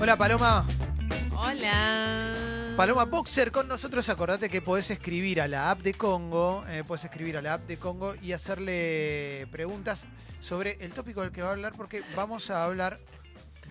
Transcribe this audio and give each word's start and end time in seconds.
Hola 0.00 0.16
Paloma. 0.16 0.66
Hola. 1.34 2.74
Paloma 2.76 3.04
Boxer 3.04 3.50
con 3.50 3.68
nosotros. 3.68 4.08
Acordate 4.08 4.48
que 4.50 4.60
podés 4.62 4.90
escribir 4.90 5.40
a 5.40 5.48
la 5.48 5.70
app 5.70 5.80
de 5.80 5.94
Congo, 5.94 6.64
eh, 6.68 6.84
podés 6.86 7.04
escribir 7.04 7.36
a 7.36 7.42
la 7.42 7.54
app 7.54 7.62
de 7.66 7.78
Congo 7.78 8.14
y 8.22 8.32
hacerle 8.32 9.46
preguntas 9.50 10.06
sobre 10.40 10.72
el 10.84 10.92
tópico 10.92 11.22
del 11.22 11.32
que 11.32 11.42
va 11.42 11.48
a 11.48 11.52
hablar 11.52 11.72
porque 11.76 12.02
vamos 12.14 12.50
a 12.50 12.64
hablar 12.64 13.00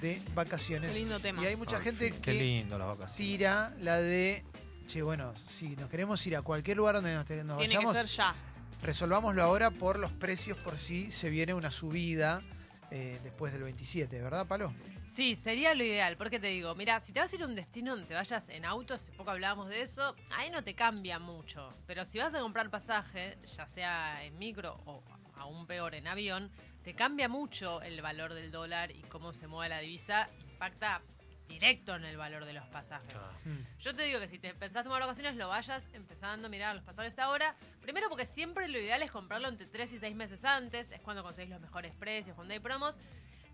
de 0.01 0.21
vacaciones. 0.33 0.91
Qué 0.91 0.99
lindo 0.99 1.19
tema. 1.19 1.43
Y 1.43 1.45
hay 1.45 1.55
mucha 1.55 1.79
gente 1.79 2.11
fin, 2.11 2.21
Qué 2.21 2.31
que 2.33 2.43
lindo 2.43 2.77
las 2.77 2.87
vacaciones. 2.87 3.15
tira 3.15 3.73
la 3.79 3.97
de, 3.97 4.43
che, 4.87 5.01
bueno, 5.03 5.33
si 5.49 5.75
nos 5.75 5.89
queremos 5.89 6.25
ir 6.27 6.35
a 6.35 6.41
cualquier 6.41 6.77
lugar 6.77 6.95
donde 6.95 7.13
nos, 7.13 7.29
nos 7.45 7.57
Tiene 7.59 7.75
vayamos, 7.75 7.93
que 7.93 7.99
ser 7.99 8.07
ya. 8.07 8.35
resolvámoslo 8.81 9.41
ahora 9.43 9.69
por 9.71 9.99
los 9.99 10.11
precios, 10.11 10.57
por 10.57 10.77
si 10.77 11.11
se 11.11 11.29
viene 11.29 11.53
una 11.53 11.71
subida 11.71 12.41
eh, 12.95 13.19
después 13.23 13.51
del 13.51 13.63
27, 13.63 14.21
¿verdad, 14.21 14.47
Palo? 14.47 14.73
Sí, 15.05 15.35
sería 15.35 15.73
lo 15.73 15.83
ideal, 15.83 16.15
porque 16.15 16.39
te 16.39 16.47
digo, 16.47 16.73
mira, 16.75 17.01
si 17.01 17.11
te 17.11 17.19
vas 17.19 17.29
a 17.29 17.35
ir 17.35 17.43
a 17.43 17.45
un 17.45 17.53
destino 17.53 17.91
donde 17.91 18.05
te 18.07 18.13
vayas 18.13 18.47
en 18.47 18.63
auto, 18.63 18.93
hace 18.93 19.11
poco 19.11 19.31
hablábamos 19.31 19.67
de 19.67 19.81
eso, 19.81 20.15
ahí 20.31 20.49
no 20.49 20.63
te 20.63 20.75
cambia 20.75 21.19
mucho. 21.19 21.73
Pero 21.87 22.05
si 22.05 22.19
vas 22.19 22.33
a 22.33 22.39
comprar 22.39 22.69
pasaje, 22.69 23.37
ya 23.43 23.67
sea 23.67 24.23
en 24.23 24.37
micro 24.37 24.79
o 24.85 25.03
aún 25.35 25.67
peor 25.67 25.93
en 25.93 26.07
avión, 26.07 26.49
te 26.83 26.95
cambia 26.95 27.27
mucho 27.27 27.81
el 27.81 28.01
valor 28.01 28.33
del 28.33 28.49
dólar 28.49 28.91
y 28.91 29.01
cómo 29.01 29.33
se 29.33 29.47
mueve 29.47 29.75
la 29.75 29.79
divisa, 29.79 30.29
impacta 30.49 31.01
directo 31.47 31.95
en 31.95 32.05
el 32.05 32.17
valor 32.17 32.45
de 32.45 32.53
los 32.53 32.65
pasajes. 32.67 33.13
Claro. 33.13 33.33
Mm. 33.45 33.79
Yo 33.79 33.95
te 33.95 34.03
digo 34.03 34.19
que 34.19 34.27
si 34.27 34.39
te 34.39 34.53
pensás 34.53 34.83
tomar 34.83 35.01
vacaciones, 35.01 35.35
lo 35.35 35.47
vayas 35.47 35.87
empezando 35.93 36.47
a 36.47 36.49
mirar 36.49 36.75
los 36.75 36.83
pasajes 36.83 37.17
ahora. 37.19 37.55
Primero 37.81 38.09
porque 38.09 38.25
siempre 38.25 38.67
lo 38.67 38.79
ideal 38.79 39.01
es 39.03 39.11
comprarlo 39.11 39.47
entre 39.47 39.67
3 39.67 39.93
y 39.93 39.99
6 39.99 40.15
meses 40.15 40.45
antes, 40.45 40.91
es 40.91 41.01
cuando 41.01 41.23
conseguís 41.23 41.51
los 41.51 41.61
mejores 41.61 41.93
precios, 41.93 42.35
cuando 42.35 42.53
hay 42.53 42.59
promos. 42.59 42.97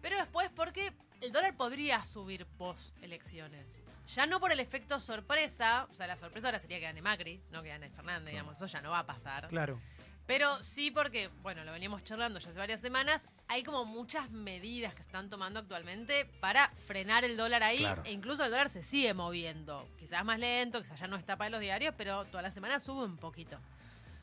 Pero 0.02 0.18
después 0.18 0.50
porque 0.56 0.94
el 1.22 1.32
dólar 1.32 1.56
podría 1.56 2.04
subir 2.04 2.46
post 2.46 2.98
elecciones. 3.04 3.82
Ya 4.08 4.26
no 4.26 4.40
por 4.40 4.52
el 4.52 4.60
efecto 4.60 5.00
sorpresa, 5.00 5.88
o 5.92 5.96
sea, 5.96 6.08
la 6.08 6.18
sorpresa 6.18 6.48
ahora 6.48 6.60
sería 6.60 6.80
que 6.80 6.86
gane 6.86 7.02
Macri, 7.02 7.42
no 7.52 7.62
que 7.62 7.70
gane 7.70 7.90
Fernández, 7.90 8.32
digamos, 8.32 8.58
eso 8.58 8.66
ya 8.66 8.82
no 8.82 8.90
va 8.90 9.00
a 9.00 9.06
pasar. 9.06 9.48
Claro. 9.48 9.80
Pero 10.28 10.62
sí 10.64 10.92
porque, 10.92 11.28
bueno, 11.42 11.64
lo 11.64 11.72
veníamos 11.72 12.04
charlando 12.04 12.40
ya 12.40 12.50
hace 12.52 12.60
varias 12.60 12.80
semanas, 12.80 13.28
hay 13.48 13.64
como 13.64 13.86
muchas 13.86 14.30
medidas 14.30 14.94
que 14.94 15.02
están 15.02 15.30
tomando 15.30 15.60
actualmente 15.60 16.26
para 16.40 16.70
frenar 16.88 17.26
el 17.26 17.36
dólar 17.36 17.64
ahí 17.64 17.80
Claro. 17.80 18.04
e 18.06 18.12
incluso 18.12 18.46
el 18.46 18.52
dólar 18.52 18.70
se 18.70 18.84
sigue 18.84 19.14
moviendo. 19.14 19.90
Quizás 20.00 20.24
más 20.24 20.40
lento, 20.40 20.82
quizás 20.82 21.00
ya 21.00 21.08
no 21.08 21.18
está 21.18 21.36
para 21.38 21.50
los 21.50 21.60
diarios, 21.60 21.94
pero 21.98 22.26
toda 22.26 22.44
la 22.44 22.52
semana 22.52 22.80
sube 22.80 23.04
un 23.04 23.18
poquito. 23.18 23.60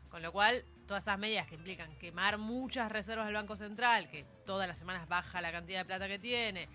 Con 0.08 0.22
lo 0.22 0.32
cual, 0.32 0.64
todas 0.86 1.04
esas 1.04 1.18
medidas 1.18 1.46
que 1.46 1.56
implican 1.56 1.94
quemar 1.98 2.38
muchas 2.38 2.90
reservas 2.90 3.26
del 3.26 3.34
Banco 3.34 3.56
Central, 3.56 4.08
que 4.08 4.24
todas 4.46 4.66
las 4.66 4.78
semanas 4.78 5.06
baja 5.08 5.42
la 5.42 5.52
cantidad 5.52 5.80
de 5.80 5.84
plata 5.84 6.08
que 6.08 6.18
tiene, 6.18 6.68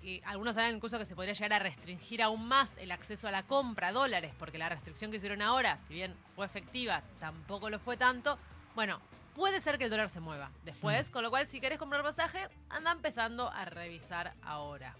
que 0.00 0.20
algunos 0.24 0.56
hablan 0.56 0.74
incluso 0.74 0.98
que 0.98 1.04
se 1.04 1.14
podría 1.14 1.34
llegar 1.34 1.52
a 1.52 1.58
restringir 1.60 2.20
aún 2.22 2.48
más 2.48 2.76
el 2.78 2.90
acceso 2.90 3.28
a 3.28 3.30
la 3.30 3.44
compra 3.44 3.92
dólares, 3.92 4.32
porque 4.36 4.58
la 4.58 4.68
restricción 4.68 5.12
que 5.12 5.18
hicieron 5.18 5.40
ahora, 5.42 5.78
si 5.78 5.94
bien 5.94 6.16
fue 6.32 6.44
efectiva, 6.44 7.04
tampoco 7.20 7.70
lo 7.70 7.78
fue 7.78 7.96
tanto. 7.96 8.36
Bueno, 8.74 9.00
puede 9.34 9.60
ser 9.60 9.78
que 9.78 9.84
el 9.84 9.90
dólar 9.90 10.10
se 10.10 10.20
mueva 10.20 10.50
después, 10.64 11.10
con 11.10 11.22
lo 11.22 11.30
cual 11.30 11.46
si 11.46 11.60
querés 11.60 11.78
comprar 11.78 12.02
pasaje, 12.02 12.48
anda 12.70 12.92
empezando 12.92 13.50
a 13.50 13.64
revisar 13.64 14.34
ahora. 14.42 14.94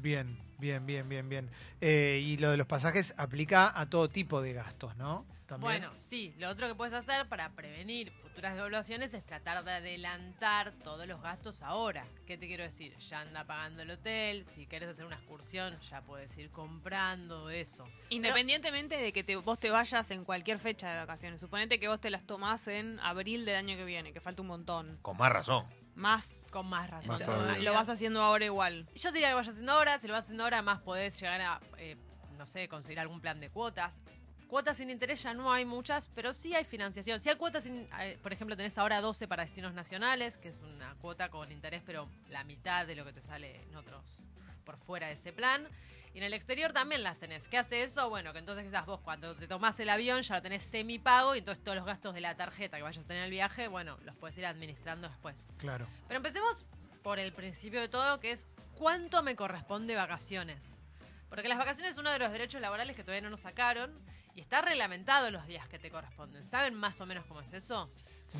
Bien, 0.00 0.38
bien, 0.58 0.86
bien, 0.86 1.08
bien, 1.08 1.28
bien. 1.28 1.50
Eh, 1.80 2.20
y 2.22 2.36
lo 2.38 2.50
de 2.50 2.56
los 2.56 2.66
pasajes 2.66 3.14
aplica 3.16 3.78
a 3.78 3.88
todo 3.88 4.08
tipo 4.08 4.40
de 4.42 4.52
gastos, 4.52 4.96
¿no? 4.96 5.24
También. 5.46 5.80
Bueno, 5.82 5.94
sí, 5.98 6.34
lo 6.38 6.48
otro 6.50 6.66
que 6.66 6.74
puedes 6.74 6.92
hacer 6.92 7.28
para 7.28 7.50
prevenir 7.50 8.10
futuras 8.10 8.54
devaluaciones 8.56 9.14
es 9.14 9.24
tratar 9.24 9.62
de 9.64 9.70
adelantar 9.72 10.72
todos 10.82 11.06
los 11.06 11.22
gastos 11.22 11.62
ahora. 11.62 12.04
¿Qué 12.26 12.36
te 12.36 12.46
quiero 12.48 12.64
decir? 12.64 12.96
Ya 12.98 13.20
anda 13.20 13.44
pagando 13.44 13.82
el 13.82 13.90
hotel, 13.92 14.44
si 14.54 14.66
querés 14.66 14.88
hacer 14.88 15.04
una 15.04 15.16
excursión, 15.16 15.78
ya 15.80 16.00
puedes 16.02 16.36
ir 16.36 16.50
comprando 16.50 17.48
eso. 17.50 17.84
Independientemente 18.08 18.96
de 18.96 19.12
que 19.12 19.22
te- 19.22 19.36
vos 19.36 19.58
te 19.60 19.70
vayas 19.70 20.10
en 20.10 20.24
cualquier 20.24 20.58
fecha 20.58 20.90
de 20.90 20.98
vacaciones. 20.98 21.40
Suponete 21.40 21.78
que 21.78 21.88
vos 21.88 22.00
te 22.00 22.10
las 22.10 22.24
tomás 22.24 22.66
en 22.68 22.98
abril 23.00 23.44
del 23.44 23.56
año 23.56 23.76
que 23.76 23.84
viene, 23.84 24.12
que 24.12 24.20
falta 24.20 24.42
un 24.42 24.48
montón. 24.48 24.98
Con 25.02 25.16
más 25.16 25.30
razón. 25.32 25.64
Más, 25.94 26.44
Con 26.50 26.66
más 26.66 26.90
razón. 26.90 27.18
Más 27.24 27.56
lo- 27.58 27.62
lo 27.64 27.72
vas 27.72 27.88
haciendo 27.88 28.20
ahora 28.20 28.44
igual. 28.44 28.86
Yo 28.96 29.12
diría 29.12 29.28
que 29.28 29.34
vayas 29.34 29.50
haciendo 29.52 29.72
ahora, 29.72 29.98
si 29.98 30.06
lo 30.08 30.12
vas 30.12 30.24
haciendo 30.24 30.42
ahora, 30.44 30.60
más 30.60 30.80
podés 30.80 31.18
llegar 31.20 31.40
a, 31.40 31.60
eh, 31.78 31.96
no 32.36 32.46
sé, 32.46 32.68
conseguir 32.68 33.00
algún 33.00 33.20
plan 33.20 33.40
de 33.40 33.48
cuotas. 33.48 34.00
Cuotas 34.48 34.76
sin 34.76 34.90
interés 34.90 35.22
ya 35.22 35.34
no 35.34 35.52
hay 35.52 35.64
muchas, 35.64 36.08
pero 36.14 36.32
sí 36.32 36.54
hay 36.54 36.64
financiación. 36.64 37.18
Si 37.18 37.28
hay 37.28 37.36
cuotas, 37.36 37.64
sin, 37.64 37.88
eh, 38.00 38.18
por 38.22 38.32
ejemplo, 38.32 38.56
tenés 38.56 38.78
ahora 38.78 39.00
12 39.00 39.26
para 39.26 39.44
destinos 39.44 39.74
nacionales, 39.74 40.38
que 40.38 40.48
es 40.48 40.58
una 40.58 40.94
cuota 41.00 41.28
con 41.30 41.50
interés, 41.50 41.82
pero 41.84 42.08
la 42.28 42.44
mitad 42.44 42.86
de 42.86 42.94
lo 42.94 43.04
que 43.04 43.12
te 43.12 43.22
sale 43.22 43.62
en 43.62 43.74
otros 43.74 44.20
por 44.64 44.76
fuera 44.76 45.08
de 45.08 45.14
ese 45.14 45.32
plan. 45.32 45.66
Y 46.14 46.18
en 46.18 46.24
el 46.24 46.32
exterior 46.32 46.72
también 46.72 47.02
las 47.02 47.18
tenés. 47.18 47.48
¿Qué 47.48 47.58
hace 47.58 47.82
eso? 47.82 48.08
Bueno, 48.08 48.32
que 48.32 48.38
entonces 48.38 48.64
quizás 48.64 48.86
vos 48.86 49.00
cuando 49.00 49.34
te 49.34 49.48
tomás 49.48 49.78
el 49.80 49.88
avión 49.90 50.22
ya 50.22 50.36
lo 50.36 50.42
tenés 50.42 50.62
semi-pago 50.62 51.34
y 51.34 51.40
entonces 51.40 51.62
todos 51.62 51.76
los 51.76 51.84
gastos 51.84 52.14
de 52.14 52.20
la 52.20 52.36
tarjeta 52.36 52.76
que 52.76 52.82
vayas 52.82 53.04
a 53.04 53.06
tener 53.06 53.18
en 53.18 53.24
el 53.24 53.30
viaje, 53.30 53.68
bueno, 53.68 53.98
los 54.04 54.16
puedes 54.16 54.38
ir 54.38 54.46
administrando 54.46 55.08
después. 55.08 55.36
Claro. 55.58 55.86
Pero 56.08 56.16
empecemos 56.16 56.64
por 57.02 57.18
el 57.18 57.32
principio 57.32 57.80
de 57.80 57.88
todo, 57.88 58.18
que 58.20 58.30
es 58.30 58.48
cuánto 58.76 59.22
me 59.22 59.36
corresponde 59.36 59.94
vacaciones. 59.94 60.80
Porque 61.28 61.48
las 61.48 61.58
vacaciones 61.58 61.92
es 61.92 61.98
uno 61.98 62.10
de 62.10 62.18
los 62.18 62.32
derechos 62.32 62.60
laborales 62.60 62.96
que 62.96 63.02
todavía 63.02 63.22
no 63.22 63.30
nos 63.30 63.42
sacaron 63.42 63.92
y 64.36 64.40
está 64.42 64.60
reglamentado 64.60 65.30
los 65.30 65.46
días 65.46 65.66
que 65.68 65.78
te 65.78 65.90
corresponden. 65.90 66.44
¿Saben 66.44 66.74
más 66.74 67.00
o 67.00 67.06
menos 67.06 67.24
cómo 67.24 67.40
es 67.40 67.52
eso? 67.54 67.90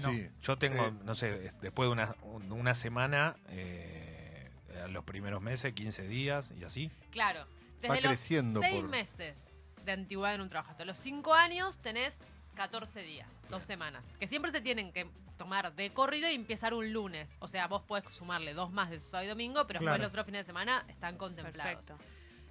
No. 0.03 0.11
Sí. 0.11 0.29
Yo 0.43 0.59
tengo, 0.59 0.85
Eh, 0.87 0.93
no 1.05 1.15
sé, 1.15 1.47
es- 1.47 1.59
después 1.61 1.89
de 1.89 1.93
una, 1.93 2.15
un- 2.23 2.53
una 2.53 2.75
semana, 2.75 3.35
eh, 3.49 4.51
los 4.91 5.05
primeros 5.05 5.41
meses, 5.41 5.73
15 5.73 6.07
días 6.07 6.53
y 6.57 6.65
así. 6.65 6.91
Claro. 7.11 7.41
Va 7.41 7.49
Desde 7.81 7.95
los 8.03 8.11
creciendo 8.11 8.61
seis 8.61 8.77
por- 8.81 8.89
meses 8.91 9.53
de 9.85 9.93
antigüedad 9.93 10.35
en 10.35 10.43
un 10.43 10.49
trabajo 10.51 10.71
hasta 10.73 10.85
los 10.85 10.99
cinco 10.99 11.33
años 11.35 11.79
tenés 11.79 12.21
14 12.55 13.01
días, 13.03 13.43
dos 13.49 13.63
semanas, 13.65 14.13
que 14.19 14.29
siempre 14.29 14.51
se 14.51 14.61
tienen 14.61 14.93
que 14.93 15.09
tomar 15.39 15.75
de 15.75 15.93
corrido 15.93 16.31
y 16.31 16.35
empezar 16.35 16.75
un 16.75 16.93
lunes. 16.93 17.37
O 17.41 17.49
sea, 17.49 17.69
vos 17.69 17.83
podés 17.83 18.13
sumarle 18.13 18.53
dos 18.55 18.71
más 18.73 18.91
de 18.91 19.01
sábado 19.01 19.25
y 19.27 19.29
domingo, 19.29 19.67
pero 19.67 19.79
Claro. 19.81 19.93
después 19.95 20.07
los 20.07 20.13
otros 20.13 20.27
fines 20.27 20.41
de 20.41 20.45
semana 20.45 20.85
están 20.89 21.17
contemplados. 21.17 21.87
Perfecto. 21.87 21.99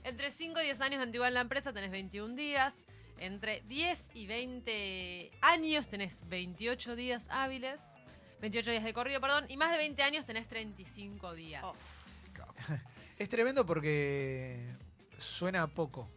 Entre 0.03 0.29
5 0.31 0.61
y 0.61 0.65
10 0.65 0.81
años 0.81 0.99
de 0.99 1.03
antigüedad 1.03 1.29
en 1.29 1.33
la 1.33 1.41
empresa 1.41 1.73
tenés 1.73 1.89
21 1.91 2.35
días. 2.35 2.77
Entre 3.17 3.61
10 3.67 4.09
y 4.13 4.27
20 4.27 5.31
años 5.41 5.87
tenés 5.87 6.21
28 6.27 6.95
días 6.95 7.27
hábiles. 7.29 7.81
28 8.41 8.71
días 8.71 8.83
de 8.83 8.93
corrido, 8.93 9.21
perdón. 9.21 9.45
Y 9.49 9.57
más 9.57 9.71
de 9.71 9.77
20 9.77 10.03
años 10.03 10.25
tenés 10.25 10.47
35 10.47 11.33
días. 11.33 11.63
Oh. 11.65 11.75
Es 13.17 13.29
tremendo 13.29 13.65
porque 13.65 14.59
suena 15.17 15.63
a 15.63 15.67
poco. 15.67 16.09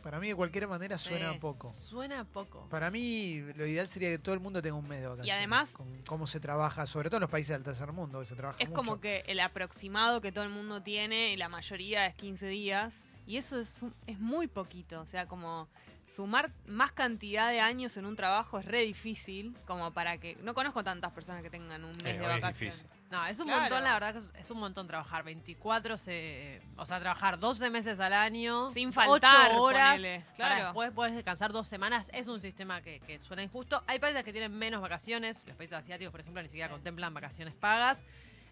Para 0.00 0.20
mí, 0.20 0.28
de 0.28 0.36
cualquier 0.36 0.68
manera, 0.68 0.96
suena 0.96 1.30
Sí. 1.32 1.36
a 1.36 1.40
poco. 1.40 1.72
Suena 1.74 2.24
poco. 2.24 2.68
Para 2.68 2.88
mí, 2.92 3.40
lo 3.56 3.66
ideal 3.66 3.88
sería 3.88 4.10
que 4.10 4.18
todo 4.18 4.32
el 4.32 4.40
mundo 4.40 4.62
tenga 4.62 4.76
un 4.76 4.86
mes 4.86 5.00
de 5.00 5.08
vacaciones. 5.08 5.36
además- 5.36 5.72
Con 5.72 6.02
cómo 6.06 6.28
se 6.28 6.38
trabaja, 6.38 6.86
sobre 6.86 7.10
todo 7.10 7.16
en 7.16 7.22
los 7.22 7.30
países 7.30 7.48
del 7.56 7.64
tercer 7.64 7.90
mundo, 7.90 8.20
que 8.20 8.26
se 8.26 8.36
trabaja 8.36 8.60
Es 8.62 8.68
mucho. 8.68 8.76
como 8.76 9.00
que 9.00 9.24
el 9.26 9.40
aproximado 9.40 10.20
que 10.20 10.30
todo 10.30 10.44
el 10.44 10.50
mundo 10.50 10.80
tiene, 10.84 11.32
y 11.32 11.36
la 11.36 11.48
mayoría 11.48 12.06
es 12.06 12.14
15 12.14 12.46
días, 12.46 13.04
y 13.26 13.38
eso 13.38 13.58
es 13.58 13.80
muy 14.20 14.46
poquito. 14.46 15.00
O 15.00 15.06
sea, 15.08 15.26
como 15.26 15.66
sumar 16.06 16.50
más 16.66 16.92
cantidad 16.92 17.50
de 17.50 17.60
años 17.60 17.96
en 17.96 18.06
un 18.06 18.14
trabajo 18.16 18.58
es 18.60 18.64
re 18.64 18.82
difícil, 18.82 19.56
como 19.66 19.92
para 19.92 20.18
que... 20.18 20.36
No 20.42 20.54
conozco 20.54 20.84
tantas 20.84 21.12
personas 21.12 21.42
que 21.42 21.50
tengan 21.50 21.84
un 21.84 21.90
mes 22.02 22.14
Eh, 22.14 22.18
de 22.18 22.22
es 22.24 22.28
vacaciones. 22.28 22.86
No, 23.10 23.24
es 23.26 23.38
un 23.40 23.46
Claro. 23.46 23.60
montón, 23.62 23.84
la 23.84 23.92
verdad 23.94 24.12
que 24.14 24.18
es- 24.20 24.32
es 24.38 24.50
un 24.50 24.58
montón 24.58 24.86
trabajar. 24.86 25.22
24, 25.24 25.96
se, 25.98 26.60
o 26.76 26.84
sea, 26.86 26.98
trabajar 27.00 27.38
12 27.38 27.70
meses 27.70 27.98
al 28.00 28.12
año. 28.12 28.70
Sin 28.70 28.88
8 28.88 28.92
faltar, 29.00 29.52
horas. 29.58 29.96
ponele, 29.96 30.20
para 30.20 30.34
claro. 30.36 30.64
después 30.66 30.90
puedes 30.92 31.14
descansar 31.14 31.52
dos 31.52 31.66
semanas. 31.68 32.08
Es 32.12 32.28
un 32.28 32.40
sistema 32.40 32.80
que, 32.82 33.00
que 33.00 33.18
suena 33.20 33.42
injusto. 33.42 33.82
Hay 33.86 33.98
países 33.98 34.22
que 34.24 34.32
tienen 34.32 34.52
menos 34.56 34.80
vacaciones. 34.80 35.44
Los 35.46 35.56
países 35.56 35.78
asiáticos, 35.78 36.10
por 36.12 36.20
ejemplo, 36.20 36.42
ni 36.42 36.48
siquiera 36.48 36.68
contemplan 36.70 37.12
vacaciones 37.14 37.54
pagas. 37.54 38.04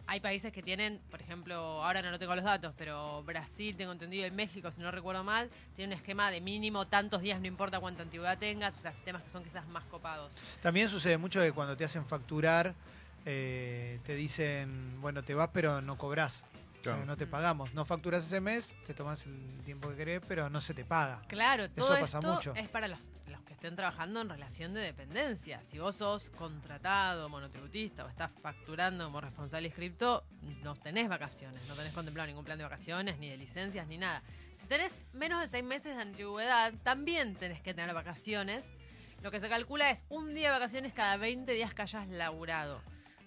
Hay 0.06 0.20
países 0.20 0.52
que 0.52 0.62
tienen, 0.62 1.00
por 1.10 1.20
ejemplo, 1.22 1.82
ahora 1.82 2.02
no 2.02 2.10
lo 2.10 2.18
tengo 2.18 2.34
los 2.34 2.44
datos, 2.44 2.74
pero 2.76 3.22
Brasil, 3.24 3.74
tengo 3.74 3.90
entendido, 3.92 4.26
y 4.26 4.30
México, 4.30 4.70
si 4.70 4.82
no 4.82 4.90
recuerdo 4.90 5.24
mal, 5.24 5.48
tiene 5.74 5.94
un 5.94 5.98
esquema 5.98 6.30
de 6.30 6.42
mínimo 6.42 6.86
tantos 6.86 7.22
días, 7.22 7.40
no 7.40 7.46
importa 7.46 7.80
cuánta 7.80 8.02
antigüedad 8.02 8.36
tengas, 8.36 8.78
o 8.78 8.82
sea, 8.82 8.92
sistemas 8.92 9.22
que 9.22 9.30
son 9.30 9.42
quizás 9.42 9.66
más 9.68 9.84
copados. 9.84 10.32
También 10.60 10.90
sucede 10.90 11.16
mucho 11.16 11.40
que 11.40 11.52
cuando 11.52 11.74
te 11.74 11.84
hacen 11.84 12.04
facturar, 12.04 12.74
eh, 13.24 13.98
te 14.04 14.14
dicen, 14.14 15.00
bueno, 15.00 15.22
te 15.22 15.32
vas, 15.32 15.48
pero 15.52 15.80
no 15.80 15.96
cobras. 15.96 16.44
O 16.84 16.86
sea, 16.86 16.92
Claro. 16.96 17.06
no 17.06 17.16
te 17.16 17.26
pagamos. 17.26 17.72
No 17.72 17.84
facturas 17.86 18.24
ese 18.26 18.40
mes, 18.40 18.76
te 18.86 18.92
tomas 18.92 19.24
el 19.26 19.62
tiempo 19.64 19.88
que 19.88 19.96
querés, 19.96 20.20
pero 20.28 20.50
no 20.50 20.60
se 20.60 20.74
te 20.74 20.84
paga. 20.84 21.22
Claro, 21.28 21.70
todo 21.70 21.98
pasa 21.98 22.18
esto 22.18 22.32
mucho. 22.34 22.54
es 22.54 22.68
para 22.68 22.88
los, 22.88 23.10
los 23.28 23.40
que 23.42 23.54
estén 23.54 23.74
trabajando 23.74 24.20
en 24.20 24.28
relación 24.28 24.74
de 24.74 24.80
dependencia. 24.82 25.62
Si 25.64 25.78
vos 25.78 25.96
sos 25.96 26.28
contratado, 26.30 27.28
monotributista 27.30 28.04
o 28.04 28.08
estás 28.08 28.30
facturando 28.42 29.04
como 29.04 29.20
responsable 29.20 29.66
inscripto, 29.68 30.24
no 30.62 30.74
tenés 30.74 31.08
vacaciones, 31.08 31.66
no 31.68 31.74
tenés 31.74 31.92
contemplado 31.94 32.26
ningún 32.26 32.44
plan 32.44 32.58
de 32.58 32.64
vacaciones, 32.64 33.18
ni 33.18 33.30
de 33.30 33.38
licencias, 33.38 33.86
ni 33.86 33.96
nada. 33.96 34.22
Si 34.56 34.66
tenés 34.66 35.02
menos 35.14 35.40
de 35.40 35.46
seis 35.48 35.64
meses 35.64 35.96
de 35.96 36.02
antigüedad, 36.02 36.74
también 36.82 37.34
tenés 37.36 37.62
que 37.62 37.72
tener 37.72 37.94
vacaciones. 37.94 38.68
Lo 39.22 39.30
que 39.30 39.40
se 39.40 39.48
calcula 39.48 39.90
es 39.90 40.04
un 40.10 40.34
día 40.34 40.48
de 40.48 40.54
vacaciones 40.58 40.92
cada 40.92 41.16
20 41.16 41.50
días 41.54 41.72
que 41.72 41.80
hayas 41.82 42.08
laburado. 42.08 42.82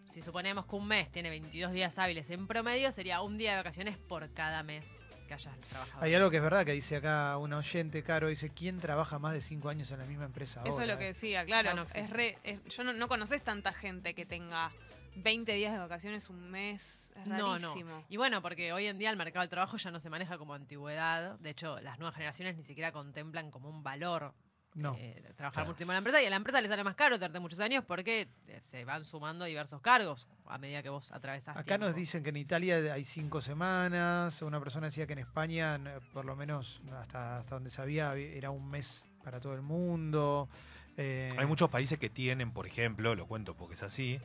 Si 0.08 0.22
suponemos 0.22 0.66
que 0.66 0.76
un 0.76 0.88
mes 0.88 1.12
tiene 1.12 1.30
22 1.30 1.72
días 1.74 1.98
hábiles 2.00 2.30
en 2.30 2.48
promedio, 2.48 2.92
sería 2.92 3.22
un 3.22 3.38
día 3.38 3.52
de 3.52 3.58
vacaciones 3.58 3.98
por 3.98 4.32
cada 4.34 4.64
mes. 4.64 5.02
que 5.28 5.34
hayas 5.34 5.60
trabajado. 5.60 6.06
Hay 6.06 6.14
algo 6.16 6.30
que 6.32 6.38
es 6.38 6.42
verdad 6.44 6.66
que 6.66 6.72
dice 6.72 6.96
acá 6.96 7.36
una 7.38 7.58
oyente, 7.58 8.02
Caro, 8.02 8.30
dice, 8.30 8.50
¿quién 8.52 8.80
trabaja 8.80 9.20
más 9.20 9.34
de 9.34 9.42
cinco 9.42 9.68
años 9.68 9.92
en 9.92 10.00
la 10.00 10.06
misma 10.06 10.24
empresa 10.24 10.62
Eso 10.66 10.82
es 10.82 10.88
lo 10.88 10.98
que 10.98 11.04
eh?" 11.04 11.08
decía, 11.08 11.46
claro. 11.46 11.74
No 11.76 11.84
es 11.84 12.10
re, 12.10 12.38
es- 12.44 12.64
yo 12.74 12.86
no, 12.86 12.94
no 12.94 13.10
conoces 13.10 13.44
tanta 13.44 13.74
gente 13.74 14.14
que 14.16 14.26
tenga 14.26 14.72
20 15.18 15.52
días 15.52 15.74
de 15.74 15.80
vacaciones 15.80 16.30
un 16.30 16.50
mes. 16.50 17.12
Es 17.18 17.28
No, 17.28 17.60
no. 17.60 17.74
rarísimo. 17.74 18.06
Y 18.08 18.16
bueno, 18.16 18.42
porque 18.42 18.72
hoy 18.72 18.86
en 18.88 18.98
día 19.00 19.10
el 19.10 19.18
mercado 19.18 19.42
del 19.42 19.50
trabajo 19.50 19.76
ya 19.76 19.92
no 19.92 20.00
se 20.00 20.10
maneja 20.10 20.38
como 20.38 20.54
antigüedad. 20.54 21.38
De 21.40 21.50
hecho, 21.50 21.78
las 21.82 22.00
nuevas 22.00 22.16
generaciones 22.16 22.56
ni 22.56 22.64
siquiera 22.64 22.94
contemplan 22.94 23.52
como 23.52 23.68
un 23.70 23.84
valor 23.84 24.34
No. 24.78 24.96
eh, 25.00 25.22
trabajar 25.36 25.54
Claro. 25.54 25.68
mucho 25.68 25.78
tiempo 25.78 25.92
en 25.92 25.96
la 25.96 25.98
empresa. 25.98 26.22
Y 26.22 26.26
a 26.26 26.30
la 26.30 26.36
empresa 26.38 26.62
le 26.62 26.70
sale 26.70 26.84
más 26.84 26.96
caro 26.96 27.20
tener 27.20 27.42
muchos 27.42 27.60
años 27.60 27.84
porque 27.86 28.28
eh, 28.48 28.60
se 28.64 28.86
van 28.86 29.04
sumando 29.04 29.44
diversos 29.46 29.82
cargos 29.82 30.28
a 30.46 30.58
medida 30.58 30.82
que 30.84 30.90
vos 30.90 31.12
atravesás 31.12 31.58
Acá 31.58 31.78
nos 31.78 31.96
dicen 31.96 32.24
que 32.24 32.30
en 32.30 32.38
Italia 32.38 32.78
hay 32.94 33.04
cinco 33.04 33.42
semanas, 33.42 34.42
una 34.42 34.60
persona 34.60 34.88
decía 34.88 35.06
que 35.08 35.14
en 35.14 35.20
España, 35.20 35.80
por 36.14 36.26
lo 36.26 36.36
menos 36.36 36.82
hasta, 36.98 37.38
hasta 37.40 37.56
donde 37.56 37.70
sabía, 37.72 38.14
era 38.16 38.52
un 38.52 38.70
mes 38.70 39.06
para 39.24 39.40
todo 39.40 39.54
el 39.56 39.62
mundo. 39.62 40.48
Eh, 40.96 41.34
Hay 41.38 41.46
muchos 41.46 41.70
países 41.70 42.00
que 42.00 42.10
tienen, 42.10 42.52
por 42.52 42.66
ejemplo, 42.66 43.14
lo 43.16 43.28
cuento 43.28 43.56
porque 43.56 43.74
es 43.76 43.84
así, 43.84 44.20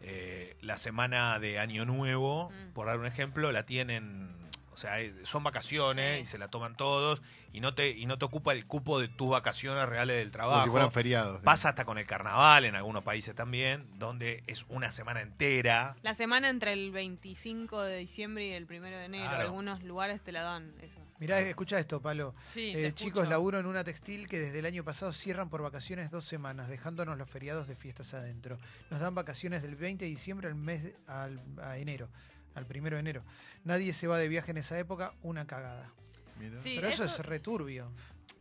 eh, 0.00 0.56
la 0.60 0.76
semana 0.78 1.38
de 1.38 1.58
Año 1.58 1.84
Nuevo, 1.84 2.50
Mm. 2.50 2.72
por 2.72 2.86
dar 2.86 2.98
un 2.98 3.06
ejemplo, 3.06 3.50
la 3.52 3.64
tienen, 3.64 4.30
sea, 4.78 5.00
eh, 5.00 5.12
son 5.24 5.42
vacaciones 5.44 6.16
Sí. 6.16 6.22
y 6.22 6.26
se 6.26 6.38
la 6.38 6.48
toman 6.48 6.76
todos 6.76 7.20
y 7.52 7.60
no 7.60 7.74
te 7.74 7.90
y 7.90 8.06
no 8.06 8.18
te 8.18 8.24
ocupa 8.26 8.52
el 8.52 8.66
cupo 8.66 9.00
de 9.00 9.08
tus 9.08 9.28
vacaciones 9.30 9.88
reales 9.88 10.16
del 10.16 10.26
Como 10.28 10.32
trabajo. 10.32 10.64
si 10.64 10.70
fueran 10.70 10.92
feriados. 10.92 11.40
Pasa 11.42 11.70
hasta 11.70 11.84
con 11.84 11.98
el 11.98 12.06
carnaval 12.06 12.64
en 12.64 12.74
algunos 12.76 13.02
países 13.02 13.34
también, 13.34 13.86
donde 13.98 14.42
es 14.46 14.64
una 14.68 14.92
semana 14.92 15.20
entera. 15.22 15.96
La 16.02 16.14
semana 16.14 16.48
entre 16.48 16.72
el 16.72 16.90
25 16.92 17.82
de 17.82 17.96
diciembre 17.98 18.46
y 18.46 18.52
el 18.52 18.64
1 18.66 18.82
de 18.98 19.04
enero. 19.06 19.28
Claro. 19.28 19.42
Algunos 19.44 19.82
lugares 19.82 20.20
te 20.22 20.32
la 20.32 20.42
dan. 20.42 20.72
Eso. 20.82 20.98
Mirá, 21.18 21.40
escucha 21.40 21.78
esto, 21.80 22.00
Palo. 22.00 22.34
Sí, 22.46 22.70
Eh, 22.76 22.82
te 22.90 22.94
chicos, 22.94 23.28
laburo 23.28 23.58
en 23.58 23.66
una 23.66 23.82
textil 23.82 24.28
que 24.28 24.38
desde 24.38 24.60
el 24.60 24.66
año 24.66 24.84
pasado 24.84 25.12
cierran 25.12 25.48
por 25.50 25.62
vacaciones 25.62 26.10
dos 26.12 26.24
semanas, 26.24 26.68
dejándonos 26.68 27.18
los 27.18 27.28
feriados 27.28 27.66
de 27.66 27.74
fiestas 27.74 28.14
adentro. 28.14 28.58
Nos 28.90 29.00
dan 29.00 29.14
vacaciones 29.16 29.62
del 29.62 29.74
20 29.74 30.04
de 30.04 30.10
diciembre 30.10 30.46
al 30.48 30.54
mes 30.54 30.84
de- 30.84 30.96
al, 31.08 31.40
a 31.60 31.76
enero, 31.78 32.08
al 32.54 32.66
primero 32.66 32.96
de 32.96 33.00
enero. 33.00 33.22
Nadie 33.64 33.92
se 33.92 34.06
va 34.06 34.18
de 34.18 34.28
viaje 34.28 34.50
en 34.50 34.58
esa 34.58 34.78
época, 34.78 35.12
una 35.22 35.46
cagada. 35.46 35.90
Mira. 36.38 36.56
Sí, 36.58 36.74
Pero 36.76 36.88
eso, 36.88 37.04
eso- 37.04 37.20
es 37.22 37.26
returbio. 37.26 37.90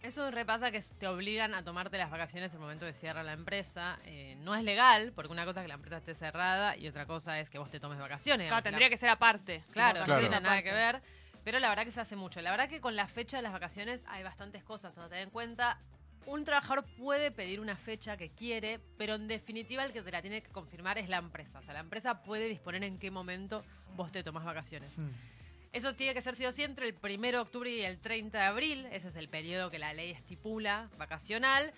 Eso 0.03 0.29
repasa 0.29 0.69
que 0.71 0.79
te 0.99 1.07
obligan 1.07 1.55
a 1.55 1.63
tomarte 1.63 1.97
las 1.97 2.11
vacaciones 2.11 2.51
en 2.53 2.57
el 2.57 2.61
momento 2.61 2.85
que 2.85 2.93
cierra 2.93 3.23
la 3.23 3.33
empresa. 3.33 3.97
Eh, 4.05 4.35
no 4.39 4.53
es 4.55 4.63
legal, 4.63 5.11
porque 5.15 5.31
una 5.31 5.43
cosa 5.45 5.61
es 5.61 5.63
que 5.63 5.67
la 5.69 5.73
empresa 5.73 5.97
esté 5.97 6.13
cerrada 6.13 6.77
y 6.77 6.87
otra 6.87 7.05
cosa 7.07 7.39
es 7.39 7.49
que 7.49 7.57
vos 7.57 7.69
te 7.71 7.79
tomes 7.79 7.97
vacaciones. 7.99 8.47
Claro, 8.47 8.59
la- 8.59 8.61
tendría 8.69 8.89
que 8.89 8.97
ser 8.97 9.09
aparte. 9.09 9.63
Claro, 9.71 10.03
Claro. 10.03 10.21
no 10.21 10.27
tiene 10.29 10.41
nada 10.41 10.61
que 10.61 10.71
ver. 10.71 11.01
Pero 11.43 11.59
la 11.59 11.69
verdad 11.69 11.83
que 11.85 11.91
se 11.91 11.99
hace 12.01 12.15
mucho. 12.15 12.41
La 12.41 12.51
verdad 12.51 12.67
que 12.69 12.79
con 12.81 12.95
la 12.95 13.07
fecha 13.07 13.37
de 13.37 13.43
las 13.43 13.53
vacaciones 13.53 14.03
hay 14.07 14.21
bastantes 14.21 14.63
cosas 14.63 14.97
a 14.97 15.07
tener 15.09 15.23
en 15.23 15.29
cuenta. 15.31 15.79
Un 16.27 16.43
trabajador 16.43 16.83
puede 16.97 17.31
pedir 17.31 17.61
una 17.61 17.77
fecha 17.77 18.17
que 18.17 18.29
quiere, 18.29 18.79
pero 18.97 19.15
en 19.15 19.27
definitiva 19.29 19.83
el 19.85 19.93
que 19.93 20.01
te 20.01 20.11
la 20.11 20.21
tiene 20.21 20.43
que 20.43 20.51
confirmar 20.51 20.97
es 20.97 21.07
la 21.07 21.17
empresa. 21.17 21.59
O 21.59 21.61
sea, 21.61 21.73
la 21.73 21.79
empresa 21.79 22.21
puede 22.21 22.47
disponer 22.49 22.83
en 22.83 22.99
qué 22.99 23.09
momento 23.11 23.63
vos 23.95 24.11
te 24.11 24.23
tomás 24.23 24.43
vacaciones. 24.43 24.99
Mm. 24.99 25.07
Eso 25.71 25.95
tiene 25.95 26.13
que 26.13 26.21
ser 26.21 26.35
sí 26.35 26.45
o 26.45 26.51
sí 26.51 26.63
entre 26.63 26.85
el 26.87 26.95
1 27.01 27.21
de 27.31 27.37
octubre 27.37 27.69
y 27.69 27.81
el 27.81 27.99
30 27.99 28.37
de 28.37 28.43
abril. 28.43 28.85
Ese 28.91 29.07
es 29.07 29.15
el 29.15 29.29
periodo 29.29 29.71
que 29.71 29.79
la 29.79 29.93
ley 29.93 30.11
estipula, 30.11 30.89
vacacional. 30.97 31.71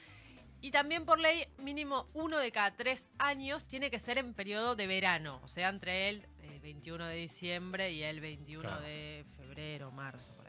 Y 0.61 0.71
también 0.71 1.05
por 1.05 1.19
ley, 1.19 1.45
mínimo 1.59 2.07
uno 2.13 2.37
de 2.39 2.51
cada 2.51 2.75
tres 2.75 3.07
años 3.19 3.65
tiene 3.65 3.91
que 3.91 3.99
ser 3.99 4.17
en 4.17 4.33
periodo 4.33 4.75
de 4.75 4.87
verano. 4.87 5.39
O 5.43 5.47
sea, 5.47 5.69
entre 5.69 6.09
el 6.09 6.25
eh, 6.41 6.59
21 6.61 7.05
de 7.05 7.15
diciembre 7.15 7.91
y 7.91 8.01
el 8.03 8.19
21 8.19 8.61
Claro. 8.67 8.81
de 8.81 9.25
febrero, 9.37 9.91
marzo, 9.91 10.35
por 10.35 10.47
ahí. 10.47 10.48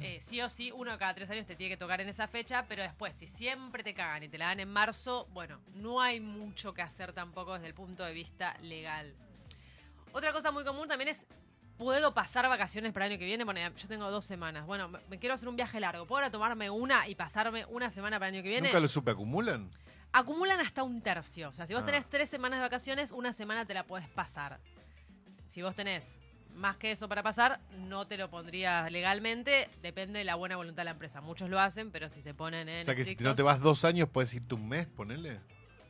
Eh, 0.00 0.18
sí 0.20 0.40
o 0.40 0.48
sí, 0.48 0.70
uno 0.72 0.92
de 0.92 0.98
cada 0.98 1.14
tres 1.14 1.28
años 1.30 1.46
te 1.46 1.56
tiene 1.56 1.74
que 1.74 1.76
tocar 1.76 2.00
en 2.00 2.08
esa 2.08 2.28
fecha, 2.28 2.64
pero 2.68 2.82
después, 2.82 3.16
si 3.16 3.26
siempre 3.26 3.82
te 3.82 3.94
cagan 3.94 4.22
y 4.22 4.28
te 4.28 4.38
la 4.38 4.46
dan 4.46 4.60
en 4.60 4.68
marzo, 4.70 5.26
bueno, 5.32 5.60
no 5.74 6.00
hay 6.00 6.20
mucho 6.20 6.72
que 6.72 6.82
hacer 6.82 7.12
tampoco 7.12 7.54
desde 7.54 7.66
el 7.66 7.74
punto 7.74 8.04
de 8.04 8.12
vista 8.12 8.56
legal. 8.60 9.14
Otra 10.12 10.32
cosa 10.32 10.50
muy 10.52 10.64
común 10.64 10.86
también 10.88 11.08
es, 11.08 11.26
¿puedo 11.76 12.14
pasar 12.14 12.48
vacaciones 12.48 12.92
para 12.92 13.06
el 13.06 13.12
año 13.12 13.18
que 13.18 13.26
viene? 13.26 13.44
Bueno, 13.44 13.60
yo 13.76 13.88
tengo 13.88 14.10
dos 14.10 14.24
semanas. 14.24 14.66
Bueno, 14.66 14.88
me- 14.88 15.00
me 15.08 15.18
quiero 15.18 15.34
hacer 15.34 15.48
un 15.48 15.56
viaje 15.56 15.80
largo. 15.80 16.06
¿Puedo 16.06 16.18
ahora 16.20 16.30
tomarme 16.30 16.70
una 16.70 17.06
y 17.08 17.14
pasarme 17.14 17.64
una 17.66 17.90
semana 17.90 18.18
para 18.18 18.28
el 18.28 18.34
año 18.36 18.42
que 18.42 18.48
viene? 18.50 18.68
¿Nunca 18.68 18.80
lo 18.80 18.88
supe 18.88 19.10
acumulan? 19.10 19.70
acumulan 20.10 20.58
hasta 20.60 20.82
un 20.84 21.02
tercio. 21.02 21.50
O 21.50 21.52
sea, 21.52 21.66
si 21.66 21.74
vos 21.74 21.82
Ah. 21.82 21.86
tenés 21.86 22.08
tres 22.08 22.30
semanas 22.30 22.58
de 22.60 22.62
vacaciones, 22.62 23.10
una 23.10 23.32
semana 23.34 23.66
te 23.66 23.74
la 23.74 23.84
podés 23.84 24.08
pasar. 24.08 24.58
Si 25.46 25.60
vos 25.60 25.74
tenés 25.74 26.18
más 26.54 26.76
que 26.76 26.90
eso 26.92 27.08
para 27.08 27.22
pasar, 27.22 27.60
no 27.78 28.06
te 28.06 28.16
lo 28.18 28.30
pondría 28.30 28.88
legalmente. 28.90 29.68
Depende 29.82 30.18
de 30.18 30.24
la 30.24 30.34
buena 30.34 30.56
voluntad 30.56 30.82
de 30.82 30.86
la 30.86 30.90
empresa. 30.92 31.20
Muchos 31.20 31.48
lo 31.48 31.60
hacen, 31.60 31.90
pero 31.90 32.10
si 32.10 32.22
se 32.22 32.34
ponen 32.34 32.68
en. 32.68 32.82
O 32.82 32.84
sea 32.84 32.94
que 32.94 33.04
si 33.04 33.16
no 33.16 33.34
te 33.34 33.42
vas 33.42 33.60
dos 33.60 33.84
años, 33.84 34.08
puedes 34.12 34.32
irte 34.34 34.54
un 34.54 34.68
mes, 34.68 34.86
ponele, 34.86 35.40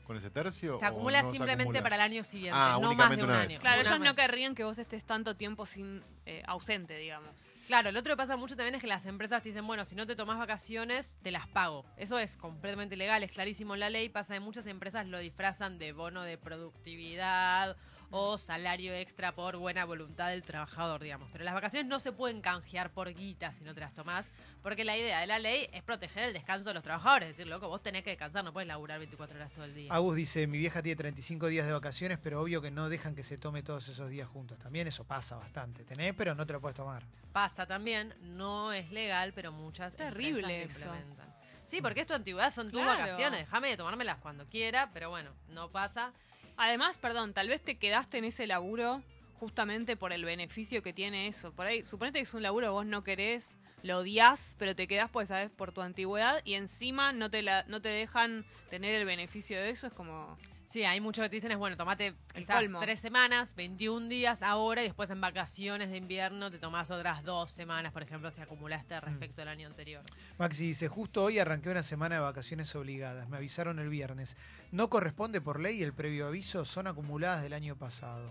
con 0.07 0.17
ese 0.17 0.31
tercio. 0.31 0.79
Se 0.79 0.85
acumula 0.87 1.23
no 1.23 1.27
se 1.29 1.33
simplemente 1.33 1.63
acumula? 1.63 1.83
para 1.83 1.97
el 1.97 2.03
año 2.03 2.25
siguiente, 2.25 2.59
Ah, 2.61 2.73
no 2.81 2.81
más 2.81 2.89
únicamente 2.91 3.17
de 3.17 3.25
un 3.25 3.31
año. 3.39 3.49
vez. 3.49 3.61
Claro, 3.61 3.81
Una 3.81 3.89
ellos 3.89 4.01
no 4.01 4.15
querrían 4.15 4.55
que 4.55 4.65
vos 4.65 4.79
estés 4.79 5.05
tanto 5.05 5.37
tiempo 5.37 5.67
sin 5.67 6.03
eh, 6.27 6.43
ausente, 6.47 6.97
digamos. 6.99 7.31
Claro, 7.67 7.93
lo 7.93 8.01
otro 8.01 8.15
que 8.15 8.17
pasa 8.17 8.39
mucho 8.39 8.57
también 8.57 8.75
es 8.77 8.81
que 8.81 8.87
las 8.87 9.05
empresas 9.05 9.43
te 9.43 9.51
dicen, 9.51 9.67
bueno, 9.67 9.85
si 9.85 9.95
no 9.95 10.07
te 10.07 10.17
tomás 10.17 10.39
vacaciones, 10.39 11.17
te 11.23 11.31
las 11.31 11.47
pago. 11.49 11.85
Eso 11.99 12.19
es 12.19 12.39
completamente 12.39 12.97
legal, 12.97 13.23
es 13.23 13.31
clarísimo 13.31 13.75
en 13.75 13.81
la 13.81 13.91
ley. 13.91 14.09
Pasa 14.09 14.33
que 14.33 14.41
muchas 14.41 14.67
empresas 14.67 15.07
lo 15.07 15.19
disfrazan 15.19 15.79
de 15.79 15.93
bono 15.93 16.23
de 16.23 16.39
productividad 16.39 17.77
o 18.11 18.39
salario 18.39 18.95
extra 18.95 19.35
por 19.35 19.57
buena 19.57 19.85
voluntad 19.85 20.29
del 20.31 20.43
trabajador, 20.43 21.03
digamos. 21.03 21.29
Pero 21.33 21.45
las 21.45 21.55
vacaciones 21.55 21.89
no 21.89 21.99
se 21.99 22.13
pueden 22.13 22.41
canjear 22.41 22.91
por 22.93 23.13
guita 23.13 23.53
si 23.53 23.65
no 23.65 23.75
te 23.75 23.81
las 23.81 23.93
tomás, 23.93 24.31
porque 24.63 24.85
la 24.85 24.97
idea 24.97 25.21
de 25.21 25.27
la 25.27 25.39
ley 25.39 25.69
es 25.73 25.83
proteger 25.83 26.23
el 26.25 26.33
descanso 26.33 26.65
de 26.71 26.75
los 26.75 26.83
trabajadores. 26.83 27.31
Es 27.31 27.37
decir, 27.37 27.51
loco, 27.51 27.69
vos 27.69 27.83
tenés 27.83 28.05
que 28.05 28.11
descansar, 28.11 28.45
no 28.45 28.53
puedes 28.53 28.67
laburar 28.67 28.99
24 28.99 29.37
horas 29.37 29.53
todo 29.53 29.65
el 29.65 29.75
día. 29.75 29.93
Agus 29.93 30.15
dice, 30.17 30.47
mi 30.47 30.59
vieja 30.59 30.83
tiene 30.83 30.97
35 30.97 31.49
días 31.49 31.67
de 31.67 31.73
vacaciones, 31.73 32.19
pero 32.19 32.41
obvio 32.41 32.63
que 32.63 32.71
no 32.71 32.89
dejan 32.89 33.15
que 33.15 33.23
se 33.23 33.37
tome 33.37 33.63
todos 33.63 33.89
esos 33.89 34.09
días 34.09 34.29
juntos. 34.29 34.59
También 34.59 34.87
eso 34.89 35.05
pasa 35.05 35.37
bastante. 35.37 35.85
Tenés, 35.85 36.15
pero 36.15 36.35
no 36.35 36.47
te 36.47 36.53
lo 36.55 36.61
puedes 36.61 36.77
tomar. 36.77 37.05
Pasa 37.33 37.67
también, 37.67 38.15
no 38.23 38.73
es 38.73 38.91
legal, 38.91 39.33
pero 39.35 39.53
muchas 39.53 39.95
Terrible 39.95 40.63
eso. 40.63 40.79
implementan. 40.87 41.29
Sí, 41.65 41.83
porque 41.83 42.01
es 42.01 42.07
tu 42.07 42.15
antigüedad, 42.15 42.51
son 42.51 42.71
tus 42.71 42.81
Claro. 42.81 42.99
vacaciones. 43.03 43.41
Déjame 43.41 43.69
de 43.69 43.77
tomármelas 43.77 44.17
cuando 44.21 44.47
quiera, 44.49 44.91
pero 44.95 45.11
bueno, 45.11 45.31
no 45.49 45.71
pasa. 45.71 46.15
Además, 46.59 46.99
perdón, 46.99 47.33
tal 47.33 47.49
vez 47.49 47.63
te 47.63 47.77
quedaste 47.77 48.19
en 48.19 48.25
ese 48.25 48.49
laburo 48.49 49.01
justamente 49.39 49.97
por 49.97 50.13
el 50.13 50.25
beneficio 50.25 50.83
que 50.83 50.93
tiene 50.93 51.29
eso. 51.29 51.53
Por 51.53 51.67
ahí, 51.67 51.87
suponete 51.87 52.19
que 52.19 52.25
es 52.25 52.35
un 52.35 52.43
laburo 52.43 52.73
vos 52.73 52.85
no 52.85 53.05
querés, 53.05 53.57
lo 53.85 53.99
odias, 53.99 54.57
pero 54.59 54.75
te 54.75 54.89
quedás, 54.89 55.09
pues, 55.09 55.29
sabes, 55.29 55.51
por 55.51 55.71
tu 55.71 55.83
antigüedad 55.83 56.41
y 56.45 56.55
encima 56.55 57.13
no 57.13 57.31
te 57.31 57.43
la, 57.43 57.65
no 57.69 57.81
te 57.81 57.91
dejan 57.91 58.45
tener 58.71 58.97
el 58.97 59.07
beneficio 59.07 59.57
de 59.57 59.71
eso. 59.71 59.87
Es 59.87 59.93
como. 59.93 60.37
Sí, 60.69 60.85
hay 60.85 61.01
muchos 61.01 61.23
que 61.23 61.31
te 61.31 61.37
dicen 61.37 61.51
es, 61.51 61.57
bueno, 61.57 61.79
tomate 61.79 62.13
quizás 62.35 62.63
tres 62.79 63.01
semanas, 63.01 63.55
21 63.55 64.07
días 64.07 64.43
ahora 64.43 64.83
y 64.83 64.85
después 64.85 65.09
en 65.09 65.19
vacaciones 65.19 65.89
de 65.89 65.97
invierno 65.97 66.51
te 66.51 66.59
tomás 66.59 66.91
otras 66.91 67.25
dos 67.25 67.51
semanas, 67.51 67.91
por 67.91 68.03
ejemplo, 68.03 68.31
si 68.31 68.43
acumulaste 68.43 69.01
respecto 69.01 69.41
al 69.41 69.49
año 69.49 69.67
anterior. 69.67 70.03
Maxi 70.37 70.67
dice, 70.67 70.89
justo 70.89 71.25
hoy 71.25 71.39
arranqué 71.39 71.71
una 71.71 71.83
semana 71.83 72.17
de 72.17 72.21
vacaciones 72.21 72.77
obligadas. 72.77 73.31
Me 73.31 73.39
avisaron 73.39 73.79
el 73.79 73.89
viernes. 73.89 74.37
No 74.71 74.91
corresponde 74.91 75.41
por 75.41 75.59
ley 75.59 75.83
el 75.83 75.95
previo 75.95 76.27
aviso, 76.27 76.67
son 76.67 76.87
acumuladas 76.87 77.43
del 77.43 77.55
año 77.55 77.75
pasado. 77.75 78.31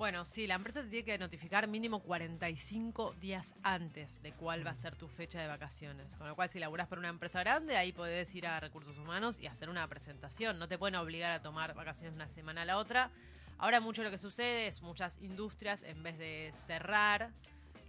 Bueno, 0.00 0.24
sí, 0.24 0.46
la 0.46 0.54
empresa 0.54 0.80
te 0.80 0.88
tiene 0.88 1.04
que 1.04 1.18
notificar 1.18 1.68
mínimo 1.68 2.00
45 2.00 3.16
días 3.20 3.54
antes 3.62 4.22
de 4.22 4.32
cuál 4.32 4.66
va 4.66 4.70
a 4.70 4.74
ser 4.74 4.96
tu 4.96 5.08
fecha 5.08 5.42
de 5.42 5.46
vacaciones. 5.46 6.16
Con 6.16 6.26
lo 6.26 6.34
cual, 6.34 6.48
si 6.48 6.58
laburás 6.58 6.88
para 6.88 7.00
una 7.00 7.10
empresa 7.10 7.40
grande, 7.40 7.76
ahí 7.76 7.92
podés 7.92 8.34
ir 8.34 8.46
a 8.46 8.58
recursos 8.60 8.96
humanos 8.96 9.38
y 9.38 9.46
hacer 9.46 9.68
una 9.68 9.86
presentación. 9.88 10.58
No 10.58 10.68
te 10.68 10.78
pueden 10.78 10.94
obligar 10.94 11.32
a 11.32 11.42
tomar 11.42 11.74
vacaciones 11.74 12.14
una 12.14 12.28
semana 12.28 12.62
a 12.62 12.64
la 12.64 12.78
otra. 12.78 13.10
Ahora 13.58 13.80
mucho 13.80 14.02
lo 14.02 14.10
que 14.10 14.16
sucede 14.16 14.68
es 14.68 14.80
muchas 14.80 15.20
industrias, 15.20 15.82
en 15.82 16.02
vez 16.02 16.16
de 16.16 16.50
cerrar, 16.54 17.30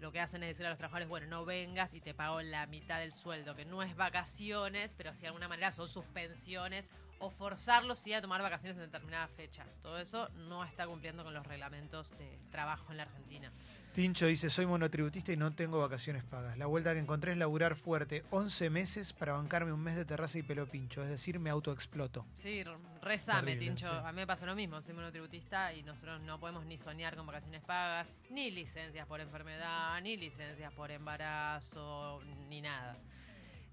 lo 0.01 0.11
que 0.11 0.19
hacen 0.19 0.43
es 0.43 0.49
decir 0.49 0.65
a 0.65 0.69
los 0.69 0.79
trabajadores, 0.79 1.07
bueno, 1.07 1.27
no 1.27 1.45
vengas 1.45 1.93
y 1.93 2.01
te 2.01 2.13
pago 2.13 2.41
la 2.41 2.65
mitad 2.65 2.99
del 2.99 3.13
sueldo, 3.13 3.55
que 3.55 3.63
no 3.63 3.83
es 3.83 3.95
vacaciones, 3.95 4.95
pero 4.95 5.13
si 5.13 5.21
de 5.21 5.27
alguna 5.27 5.47
manera 5.47 5.71
son 5.71 5.87
suspensiones 5.87 6.89
o 7.21 7.29
forzarlos 7.29 8.03
a 8.15 8.21
tomar 8.21 8.41
vacaciones 8.41 8.77
en 8.77 8.83
determinada 8.83 9.27
fecha. 9.27 9.65
Todo 9.81 9.97
eso 9.99 10.27
no 10.49 10.63
está 10.63 10.87
cumpliendo 10.87 11.23
con 11.23 11.33
los 11.33 11.45
reglamentos 11.45 12.17
de 12.17 12.39
trabajo 12.49 12.91
en 12.91 12.97
la 12.97 13.03
Argentina. 13.03 13.51
Tincho 13.93 14.25
dice, 14.25 14.49
soy 14.49 14.65
monotributista 14.65 15.31
y 15.33 15.37
no 15.37 15.53
tengo 15.53 15.79
vacaciones 15.79 16.23
pagas. 16.23 16.57
La 16.57 16.65
vuelta 16.65 16.93
que 16.93 16.99
encontré 16.99 17.33
es 17.33 17.37
laburar 17.37 17.75
fuerte 17.75 18.23
11 18.31 18.69
meses 18.69 19.13
para 19.13 19.33
bancarme 19.33 19.71
un 19.71 19.81
mes 19.81 19.95
de 19.95 20.05
terraza 20.05 20.37
y 20.39 20.43
pelo 20.43 20.65
pincho. 20.65 21.03
Es 21.03 21.09
decir, 21.09 21.39
me 21.39 21.49
autoexploto. 21.49 22.25
Sí, 22.35 22.63
rezame, 23.01 23.51
Terrible, 23.51 23.67
Tincho. 23.67 23.89
sí. 23.89 24.05
A 24.05 24.11
mí 24.11 24.15
me 24.15 24.27
pasa 24.27 24.45
lo 24.45 24.55
mismo, 24.55 24.81
soy 24.81 24.93
monotributista 24.93 25.73
y 25.73 25.83
nosotros 25.83 26.21
no 26.21 26.39
podemos 26.39 26.65
ni 26.65 26.77
soñar 26.77 27.15
con 27.15 27.27
vacaciones 27.27 27.61
pagas, 27.63 28.13
ni 28.29 28.49
licencias 28.49 29.05
por 29.07 29.19
enfermedad, 29.19 29.99
ni 30.01 30.17
licencias 30.17 30.71
por 30.73 30.89
embarazo, 30.89 32.21
ni 32.49 32.61
nada. 32.61 32.97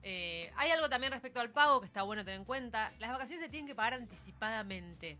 Eh, 0.03 0.51
hay 0.57 0.71
algo 0.71 0.89
también 0.89 1.13
respecto 1.13 1.41
al 1.41 1.51
pago 1.51 1.81
que 1.81 1.87
está 1.87 2.03
bueno 2.03 2.25
tener 2.25 2.39
en 2.41 2.45
cuenta. 2.45 2.93
Las 2.99 3.11
vacaciones 3.13 3.45
se 3.45 3.51
tienen 3.51 3.67
que 3.67 3.75
pagar 3.75 3.95
anticipadamente. 3.95 5.19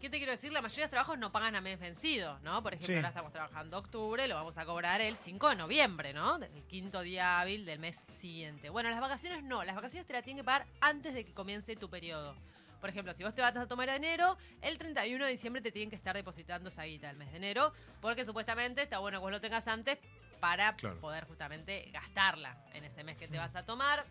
¿Qué 0.00 0.10
te 0.10 0.18
quiero 0.18 0.32
decir? 0.32 0.52
La 0.52 0.60
mayoría 0.60 0.82
de 0.82 0.86
los 0.86 0.90
trabajos 0.90 1.18
no 1.18 1.32
pagan 1.32 1.56
a 1.56 1.60
mes 1.62 1.80
vencido, 1.80 2.38
¿no? 2.40 2.62
Por 2.62 2.74
ejemplo, 2.74 2.86
Sí. 2.88 2.96
ahora 2.96 3.08
estamos 3.08 3.32
trabajando 3.32 3.78
octubre, 3.78 4.28
lo 4.28 4.34
vamos 4.34 4.58
a 4.58 4.66
cobrar 4.66 5.00
el 5.00 5.16
5 5.16 5.48
de 5.48 5.56
noviembre, 5.56 6.12
¿no? 6.12 6.36
El 6.36 6.62
quinto 6.64 7.00
día 7.00 7.40
hábil 7.40 7.64
del 7.64 7.78
mes 7.78 8.04
siguiente. 8.10 8.68
Bueno, 8.68 8.90
las 8.90 9.00
vacaciones 9.00 9.42
no, 9.42 9.64
las 9.64 9.74
vacaciones 9.74 10.06
te 10.06 10.12
las 10.12 10.22
tienen 10.22 10.42
que 10.42 10.44
pagar 10.44 10.66
antes 10.82 11.14
de 11.14 11.24
que 11.24 11.32
comience 11.32 11.74
tu 11.76 11.88
periodo. 11.88 12.34
Por 12.78 12.90
ejemplo, 12.90 13.14
si 13.14 13.24
vos 13.24 13.34
te 13.34 13.40
vas 13.40 13.56
a 13.56 13.66
tomar 13.66 13.88
enero, 13.88 14.36
el 14.60 14.76
31 14.76 15.24
de 15.24 15.30
diciembre 15.30 15.62
te 15.62 15.72
tienen 15.72 15.88
que 15.88 15.96
estar 15.96 16.14
depositando 16.14 16.68
esa 16.68 16.84
guita 16.84 17.06
del 17.08 17.16
mes 17.16 17.30
de 17.30 17.38
enero, 17.38 17.72
porque 18.02 18.26
supuestamente 18.26 18.82
está 18.82 18.98
bueno 18.98 19.18
que 19.18 19.22
vos 19.22 19.30
lo 19.32 19.40
tengas 19.40 19.66
antes 19.66 19.98
para 20.40 20.76
Claro. 20.76 21.00
poder 21.00 21.24
justamente 21.24 21.90
gastarla 21.92 22.56
en 22.74 22.84
ese 22.84 23.04
mes 23.04 23.16
que 23.16 23.28
te 23.28 23.38
vas 23.38 23.54
a 23.56 23.64
tomar. 23.64 24.04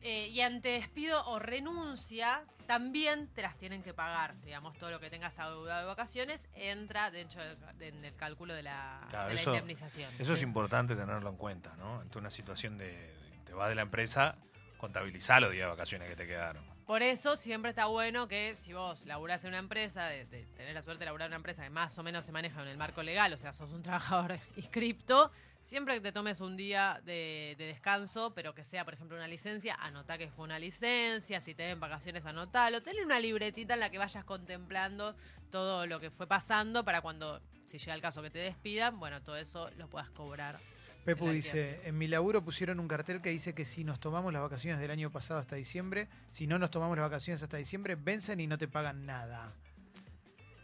Eh, 0.00 0.28
y 0.28 0.40
ante 0.42 0.68
despido 0.68 1.26
o 1.26 1.40
renuncia, 1.40 2.44
también 2.68 3.26
te 3.34 3.42
las 3.42 3.56
tienen 3.58 3.82
que 3.82 3.92
pagar. 3.92 4.40
Digamos, 4.42 4.78
todo 4.78 4.90
lo 4.92 5.00
que 5.00 5.10
tengas 5.10 5.36
adeudado 5.40 5.80
de 5.80 5.86
vacaciones 5.86 6.48
entra 6.54 7.10
dentro 7.10 7.42
del, 7.42 7.58
en 7.80 8.04
el 8.04 8.14
cálculo 8.14 8.54
de 8.54 8.62
la, 8.62 9.04
Claro, 9.10 9.28
de 9.28 9.34
la 9.34 9.40
eso- 9.40 9.50
indemnización. 9.54 10.08
Eso 10.18 10.34
es 10.34 10.42
importante 10.42 10.94
tenerlo 10.94 11.28
en 11.28 11.36
cuenta, 11.36 11.76
¿no? 11.76 12.00
Ante 12.00 12.16
una 12.18 12.30
situación 12.30 12.78
de. 12.78 13.12
Te 13.44 13.54
vas 13.54 13.68
de 13.70 13.74
la 13.74 13.82
empresa, 13.82 14.36
contabilizá 14.76 15.40
los 15.40 15.50
días 15.50 15.64
de 15.66 15.70
vacaciones 15.70 16.08
que 16.08 16.14
te 16.14 16.26
quedaron. 16.28 16.64
Por 16.88 17.02
eso 17.02 17.36
siempre 17.36 17.68
está 17.68 17.84
bueno 17.84 18.28
que 18.28 18.56
si 18.56 18.72
vos 18.72 19.04
laburás 19.04 19.44
en 19.44 19.50
una 19.50 19.58
empresa, 19.58 20.06
de, 20.06 20.24
de 20.24 20.46
tener 20.56 20.72
la 20.72 20.80
suerte 20.80 21.00
de 21.00 21.04
laburar 21.04 21.26
en 21.26 21.32
una 21.32 21.36
empresa 21.36 21.62
que 21.62 21.68
más 21.68 21.98
o 21.98 22.02
menos 22.02 22.24
se 22.24 22.32
maneja 22.32 22.62
en 22.62 22.68
el 22.68 22.78
marco 22.78 23.02
legal, 23.02 23.30
o 23.30 23.36
sea, 23.36 23.52
sos 23.52 23.74
un 23.74 23.82
trabajador 23.82 24.40
inscripto, 24.56 25.30
siempre 25.60 25.96
que 25.96 26.00
te 26.00 26.12
tomes 26.12 26.40
un 26.40 26.56
día 26.56 27.02
de, 27.04 27.56
de 27.58 27.66
descanso, 27.66 28.32
pero 28.34 28.54
que 28.54 28.64
sea, 28.64 28.86
por 28.86 28.94
ejemplo, 28.94 29.18
una 29.18 29.28
licencia, 29.28 29.74
anotá 29.74 30.16
que 30.16 30.30
fue 30.30 30.46
una 30.46 30.58
licencia, 30.58 31.42
si 31.42 31.54
te 31.54 31.64
den 31.64 31.78
vacaciones, 31.78 32.24
anotalo, 32.24 32.82
tenle 32.82 33.04
una 33.04 33.20
libretita 33.20 33.74
en 33.74 33.80
la 33.80 33.90
que 33.90 33.98
vayas 33.98 34.24
contemplando 34.24 35.14
todo 35.50 35.84
lo 35.84 36.00
que 36.00 36.10
fue 36.10 36.26
pasando 36.26 36.86
para 36.86 37.02
cuando, 37.02 37.42
si 37.66 37.76
llega 37.76 37.92
el 37.96 38.00
caso 38.00 38.22
que 38.22 38.30
te 38.30 38.38
despidan, 38.38 38.98
bueno, 38.98 39.22
todo 39.22 39.36
eso 39.36 39.68
lo 39.76 39.90
puedas 39.90 40.08
cobrar. 40.08 40.56
Pepu 41.04 41.30
dice, 41.30 41.80
en 41.84 41.96
mi 41.96 42.06
laburo 42.06 42.44
pusieron 42.44 42.80
un 42.80 42.88
cartel 42.88 43.22
que 43.22 43.30
dice 43.30 43.54
que 43.54 43.64
si 43.64 43.82
nos 43.82 43.98
tomamos 43.98 44.32
las 44.32 44.42
vacaciones 44.42 44.80
del 44.80 44.90
año 44.90 45.10
pasado 45.10 45.40
hasta 45.40 45.56
diciembre, 45.56 46.08
si 46.30 46.46
no 46.46 46.58
nos 46.58 46.70
tomamos 46.70 46.96
las 46.98 47.06
vacaciones 47.06 47.42
hasta 47.42 47.56
diciembre, 47.56 47.94
vencen 47.94 48.40
y 48.40 48.46
no 48.46 48.58
te 48.58 48.68
pagan 48.68 49.06
nada. 49.06 49.54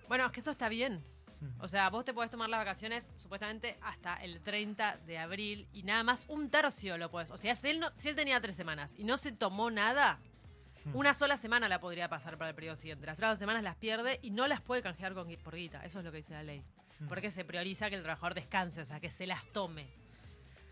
Bueno, 0.09 0.27
es 0.27 0.33
que 0.33 0.41
eso 0.41 0.51
está 0.51 0.69
bien. 0.69 1.03
O 1.59 1.69
sea, 1.69 1.91
vos 1.91 2.05
te 2.05 2.15
podés 2.15 2.31
tomar 2.31 2.49
las 2.49 2.59
vacaciones 2.59 3.09
supuestamente 3.15 3.77
hasta 3.83 4.17
el 4.17 4.41
30 4.41 4.99
de 5.07 5.19
abril 5.19 5.69
y 5.73 5.83
nada 5.83 6.03
más 6.03 6.27
un 6.29 6.51
tercio 6.51 6.97
lo 6.99 7.11
podés. 7.11 7.31
O 7.31 7.37
sea, 7.37 7.55
si 7.55 7.69
él, 7.69 7.81
no, 7.81 7.91
si 7.95 8.09
él 8.09 8.17
tenía 8.17 8.41
tres 8.41 8.57
semanas 8.57 8.95
y 8.97 9.05
no 9.05 9.17
se 9.17 9.33
tomó 9.33 9.71
nada, 9.71 10.21
una 10.93 11.15
sola 11.15 11.37
semana 11.37 11.69
la 11.69 11.81
podría 11.81 12.09
pasar 12.09 12.37
para 12.37 12.51
el 12.51 12.55
periodo 12.55 12.77
siguiente. 12.77 13.07
Las 13.07 13.19
otras 13.19 13.33
dos 13.33 13.39
semanas 13.39 13.63
las 13.63 13.77
pierde 13.77 14.19
y 14.23 14.31
no 14.31 14.47
las 14.47 14.61
puede 14.61 14.83
canjear 14.83 15.15
con, 15.15 15.29
por 15.37 15.55
guita. 15.55 15.85
Eso 15.85 15.99
es 16.01 16.05
lo 16.05 16.11
que 16.11 16.19
dice 16.19 16.33
la 16.33 16.43
ley. 16.43 16.63
Porque 17.09 17.31
se 17.31 17.45
prioriza 17.45 17.91
que 17.91 17.97
el 17.97 18.03
trabajador 18.03 18.35
descanse, 18.35 18.81
o 18.81 18.85
sea, 18.85 19.01
que 19.01 19.11
se 19.11 19.27
las 19.27 19.47
tome. 19.53 19.89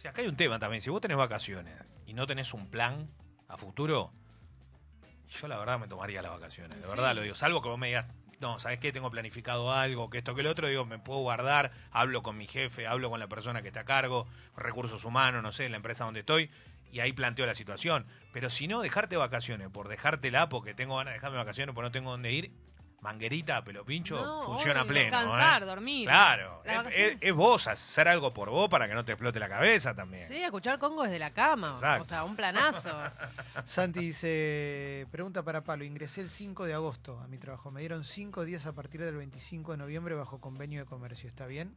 Si 0.02 0.08
acá 0.08 0.20
hay 0.20 0.26
un 0.26 0.36
tema 0.36 0.58
también. 0.58 0.80
Si 0.80 0.90
vos 0.90 1.00
tenés 1.00 1.16
vacaciones 1.16 1.76
y 2.06 2.12
no 2.12 2.26
tenés 2.26 2.52
un 2.54 2.68
plan 2.68 3.08
a 3.46 3.56
futuro, 3.56 4.12
yo 5.28 5.46
la 5.46 5.56
verdad 5.58 5.78
me 5.78 5.86
tomaría 5.86 6.20
las 6.22 6.32
vacaciones. 6.32 6.76
De 6.78 6.82
Sí. 6.84 6.90
verdad 6.90 7.14
lo 7.14 7.22
digo. 7.22 7.36
Salvo 7.36 7.62
que 7.62 7.68
vos 7.68 7.78
me 7.78 7.86
digas, 7.86 8.08
no, 8.40 8.58
¿sabes 8.58 8.80
qué? 8.80 8.90
Tengo 8.90 9.12
planificado 9.12 9.72
algo, 9.72 10.10
que 10.10 10.18
esto, 10.18 10.34
que 10.34 10.42
lo 10.42 10.50
otro. 10.50 10.66
Digo, 10.66 10.84
me 10.84 10.98
puedo 10.98 11.20
guardar, 11.20 11.70
hablo 11.92 12.24
con 12.24 12.36
mi 12.36 12.48
jefe, 12.48 12.88
hablo 12.88 13.10
con 13.10 13.20
la 13.20 13.28
persona 13.28 13.62
que 13.62 13.68
está 13.68 13.80
a 13.80 13.84
cargo, 13.84 14.26
recursos 14.56 15.04
humanos, 15.04 15.40
no 15.40 15.52
sé, 15.52 15.68
la 15.68 15.76
empresa 15.76 16.04
donde 16.04 16.20
estoy. 16.20 16.50
Y 16.90 16.98
ahí 16.98 17.12
planteo 17.12 17.46
la 17.46 17.54
situación. 17.54 18.04
Pero 18.32 18.50
si 18.50 18.66
no, 18.66 18.82
dejarte 18.82 19.16
vacaciones 19.16 19.68
por 19.68 19.86
dejártela 19.86 20.48
porque 20.48 20.74
tengo 20.74 20.96
ganas 20.96 21.12
de 21.12 21.18
dejarme 21.18 21.36
vacaciones 21.38 21.76
porque 21.76 21.86
no 21.86 21.92
tengo 21.92 22.10
dónde 22.10 22.32
ir, 22.32 22.50
manguerita, 23.02 23.62
pelo 23.64 23.84
pincho, 23.84 24.14
No, 24.16 24.42
funciona 24.42 24.80
obvio. 24.82 24.92
pleno. 24.92 25.16
¿eh? 25.16 25.20
Descansar, 25.20 25.66
dormir. 25.66 26.06
Claro, 26.08 26.62
es, 26.90 27.34
vos 27.34 27.66
hacer 27.66 28.06
algo 28.08 28.32
por 28.32 28.48
vos 28.48 28.68
para 28.68 28.86
que 28.88 28.94
no 28.94 29.04
te 29.04 29.12
explote 29.12 29.38
la 29.40 29.48
cabeza 29.48 29.94
también. 29.94 30.24
Sí, 30.26 30.42
escuchar 30.42 30.78
Congo 30.78 31.02
desde 31.02 31.18
la 31.18 31.32
cama. 31.32 31.72
Exacto. 31.74 32.02
O 32.02 32.06
sea, 32.06 32.24
un 32.24 32.36
planazo. 32.36 32.90
Santi 33.64 34.00
dice, 34.00 35.06
pregunta 35.10 35.42
para 35.42 35.62
Palo, 35.64 35.84
ingresé 35.84 36.20
el 36.20 36.30
5 36.30 36.64
de 36.64 36.74
agosto 36.74 37.18
a 37.20 37.26
mi 37.28 37.38
trabajo, 37.38 37.70
me 37.70 37.80
dieron 37.80 38.04
5 38.04 38.44
días 38.44 38.66
a 38.66 38.72
partir 38.72 39.02
del 39.04 39.16
25 39.16 39.72
de 39.72 39.78
noviembre 39.78 40.14
bajo 40.14 40.40
convenio 40.40 40.80
de 40.80 40.86
comercio, 40.86 41.28
¿está 41.28 41.46
bien? 41.46 41.74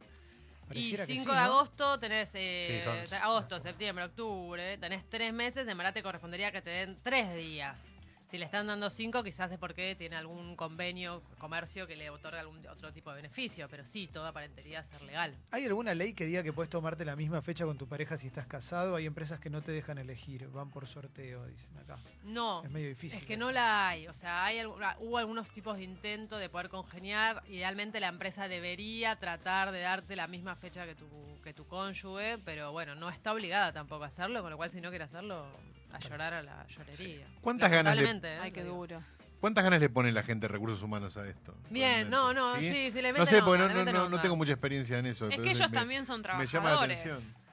Y 0.64 0.68
Pareciera 0.68 1.06
que 1.06 1.12
5 1.12 1.24
sí, 1.24 1.30
de 1.30 1.36
¿no? 1.36 1.42
agosto 1.44 1.98
tenés 2.00 2.30
eh, 2.34 2.64
Sí, 2.66 2.80
son- 2.80 3.04
te- 3.08 3.16
agosto, 3.16 3.60
septiembre, 3.60 4.04
octubre, 4.04 4.78
tenés 4.78 5.08
tres 5.08 5.32
meses, 5.32 5.66
en 5.68 5.76
verdad 5.78 5.92
te 5.92 6.02
correspondería 6.02 6.50
que 6.50 6.60
te 6.62 6.70
den 6.70 6.98
tres 7.02 7.34
días. 7.36 8.00
Si 8.26 8.38
le 8.38 8.44
están 8.44 8.66
dando 8.66 8.90
cinco, 8.90 9.22
quizás 9.22 9.52
es 9.52 9.58
porque 9.58 9.94
tiene 9.94 10.16
algún 10.16 10.56
convenio, 10.56 11.22
comercio 11.38 11.86
que 11.86 11.94
le 11.94 12.10
otorga 12.10 12.40
algún 12.40 12.66
otro 12.66 12.92
tipo 12.92 13.10
de 13.10 13.16
beneficio, 13.16 13.68
pero 13.68 13.86
sí, 13.86 14.08
todo 14.08 14.26
aparentaría 14.26 14.82
ser 14.82 15.00
legal. 15.02 15.32
¿Hay 15.52 15.64
alguna 15.64 15.94
ley 15.94 16.12
que 16.12 16.24
diga 16.26 16.42
que 16.42 16.52
puedes 16.52 16.68
tomarte 16.68 17.04
la 17.04 17.14
misma 17.14 17.40
fecha 17.40 17.64
con 17.64 17.78
tu 17.78 17.86
pareja 17.86 18.16
si 18.16 18.26
estás 18.26 18.46
casado? 18.46 18.96
Hay 18.96 19.06
empresas 19.06 19.38
que 19.38 19.48
no 19.48 19.62
te 19.62 19.70
dejan 19.70 19.98
elegir, 19.98 20.48
van 20.48 20.70
por 20.70 20.88
sorteo, 20.88 21.46
dicen 21.46 21.78
acá. 21.78 21.98
No, 22.24 22.64
Es 22.64 22.70
medio 22.72 22.88
difícil. 22.88 23.20
es 23.20 23.24
que 23.26 23.34
eso. 23.34 23.44
no 23.44 23.52
la 23.52 23.88
hay. 23.90 24.08
O 24.08 24.14
sea, 24.14 24.44
hay 24.44 24.58
ah, 24.58 24.96
hubo 24.98 25.18
algunos 25.18 25.48
tipos 25.50 25.76
de 25.76 25.84
intento 25.84 26.36
de 26.38 26.48
poder 26.48 26.68
congeniar. 26.68 27.44
Idealmente 27.48 28.00
la 28.00 28.08
empresa 28.08 28.48
debería 28.48 29.14
tratar 29.20 29.70
de 29.70 29.80
darte 29.80 30.16
la 30.16 30.26
misma 30.26 30.56
fecha 30.56 30.84
que 30.84 30.96
tu, 30.96 31.06
que 31.44 31.54
tu 31.54 31.64
cónyuge, 31.68 32.38
pero 32.44 32.72
bueno, 32.72 32.96
no 32.96 33.08
está 33.08 33.32
obligada 33.32 33.72
tampoco 33.72 34.02
a 34.02 34.08
hacerlo, 34.08 34.42
con 34.42 34.50
lo 34.50 34.56
cual 34.56 34.70
si 34.72 34.80
no 34.80 34.88
quiere 34.88 35.04
hacerlo, 35.04 35.46
a 35.92 35.98
llorar 35.98 36.34
a 36.34 36.42
la 36.42 36.66
llorería. 36.66 37.26
¿Cuántas 37.40 37.70
ganas 37.70 37.96
le- 37.96 38.02
¿eh? 38.10 38.38
Ay, 38.40 38.52
qué 38.52 38.64
duro. 38.64 39.02
¿Cuántas 39.40 39.62
ganas 39.64 39.80
le 39.80 39.88
pone 39.90 40.10
la 40.12 40.22
gente 40.22 40.46
de 40.48 40.52
recursos 40.52 40.82
humanos 40.82 41.16
a 41.16 41.28
esto? 41.28 41.54
Bien, 41.70 42.08
no, 42.10 42.32
no, 42.32 42.56
sí, 42.56 42.90
sí, 42.90 43.02
le 43.02 43.12
No 43.12 43.18
meten 43.18 43.26
sé, 43.26 43.42
porque 43.42 43.62
onda, 43.62 43.74
no, 43.74 43.84
no, 43.84 43.92
no- 44.04 44.08
no 44.08 44.20
tengo 44.20 44.34
mucha 44.36 44.52
experiencia 44.52 44.98
en 44.98 45.06
eso. 45.06 45.28
Es 45.28 45.38
que 45.40 45.50
ellos 45.50 45.68
me- 45.70 45.74
también 45.74 46.04
son 46.06 46.20
me 46.20 46.46
llama 46.46 46.70
la 46.70 46.76
trabajadores. 46.76 46.98
atención. 47.00 47.45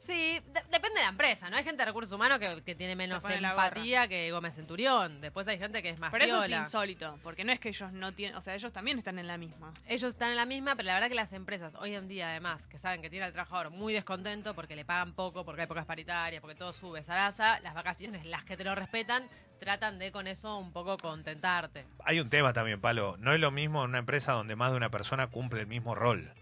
Sí, 0.00 0.40
de- 0.46 0.62
depende 0.70 0.96
de 0.96 1.02
la 1.02 1.10
empresa, 1.10 1.50
¿no? 1.50 1.56
Hay 1.56 1.62
gente 1.62 1.82
de 1.82 1.84
recursos 1.84 2.10
humanos 2.12 2.38
que, 2.38 2.62
que 2.64 2.74
tiene 2.74 2.96
menos 2.96 3.22
empatía 3.50 4.08
que 4.08 4.32
Gómez 4.32 4.54
Centurión. 4.54 5.20
Después 5.20 5.46
hay 5.46 5.58
gente 5.58 5.82
que 5.82 5.90
es 5.90 5.98
más 5.98 6.10
Pero 6.10 6.24
eso 6.24 6.42
es 6.42 6.50
insólito, 6.58 7.18
porque 7.22 7.44
no 7.44 7.52
es 7.52 7.60
que 7.60 7.68
ellos 7.68 7.92
no 7.92 8.12
tienen, 8.12 8.34
o 8.36 8.40
sea, 8.40 8.54
ellos 8.54 8.72
también 8.72 8.96
están 8.98 9.18
en 9.18 9.26
la 9.26 9.36
misma. 9.36 9.72
Ellos 9.86 10.08
están 10.14 10.30
en 10.30 10.36
la 10.36 10.46
misma, 10.46 10.74
pero 10.74 10.86
la 10.86 10.94
verdad 10.94 11.08
que 11.08 11.14
las 11.14 11.34
empresas 11.34 11.74
hoy 11.74 11.94
en 11.94 12.08
día, 12.08 12.30
además, 12.30 12.66
que 12.66 12.78
saben 12.78 13.02
que 13.02 13.10
tiene 13.10 13.26
al 13.26 13.32
trabajador 13.32 13.70
muy 13.70 13.92
descontento 13.92 14.54
porque 14.54 14.74
le 14.74 14.86
pagan 14.86 15.12
poco, 15.12 15.44
porque 15.44 15.60
hay 15.62 15.66
pocas 15.68 15.84
paritarias, 15.84 16.40
porque 16.40 16.56
todo 16.56 16.72
sube 16.72 17.04
salaza, 17.04 17.60
las 17.60 17.74
vacaciones, 17.74 18.24
las 18.24 18.44
que 18.44 18.56
te 18.56 18.64
lo 18.64 18.74
respetan, 18.74 19.28
tratan 19.58 19.98
de 19.98 20.10
con 20.10 20.26
eso 20.26 20.56
un 20.56 20.72
poco 20.72 20.96
contentarte. 20.96 21.84
Hay 22.06 22.18
un 22.20 22.30
tema 22.30 22.54
también, 22.54 22.80
Palo. 22.80 23.16
No 23.18 23.34
es 23.34 23.40
lo 23.40 23.50
mismo 23.50 23.84
en 23.84 23.90
una 23.90 23.98
empresa 23.98 24.32
donde 24.32 24.56
más 24.56 24.70
de 24.70 24.78
una 24.78 24.90
persona 24.90 25.26
cumple 25.26 25.60
el 25.60 25.66
mismo 25.66 25.94
rol. 25.94 26.32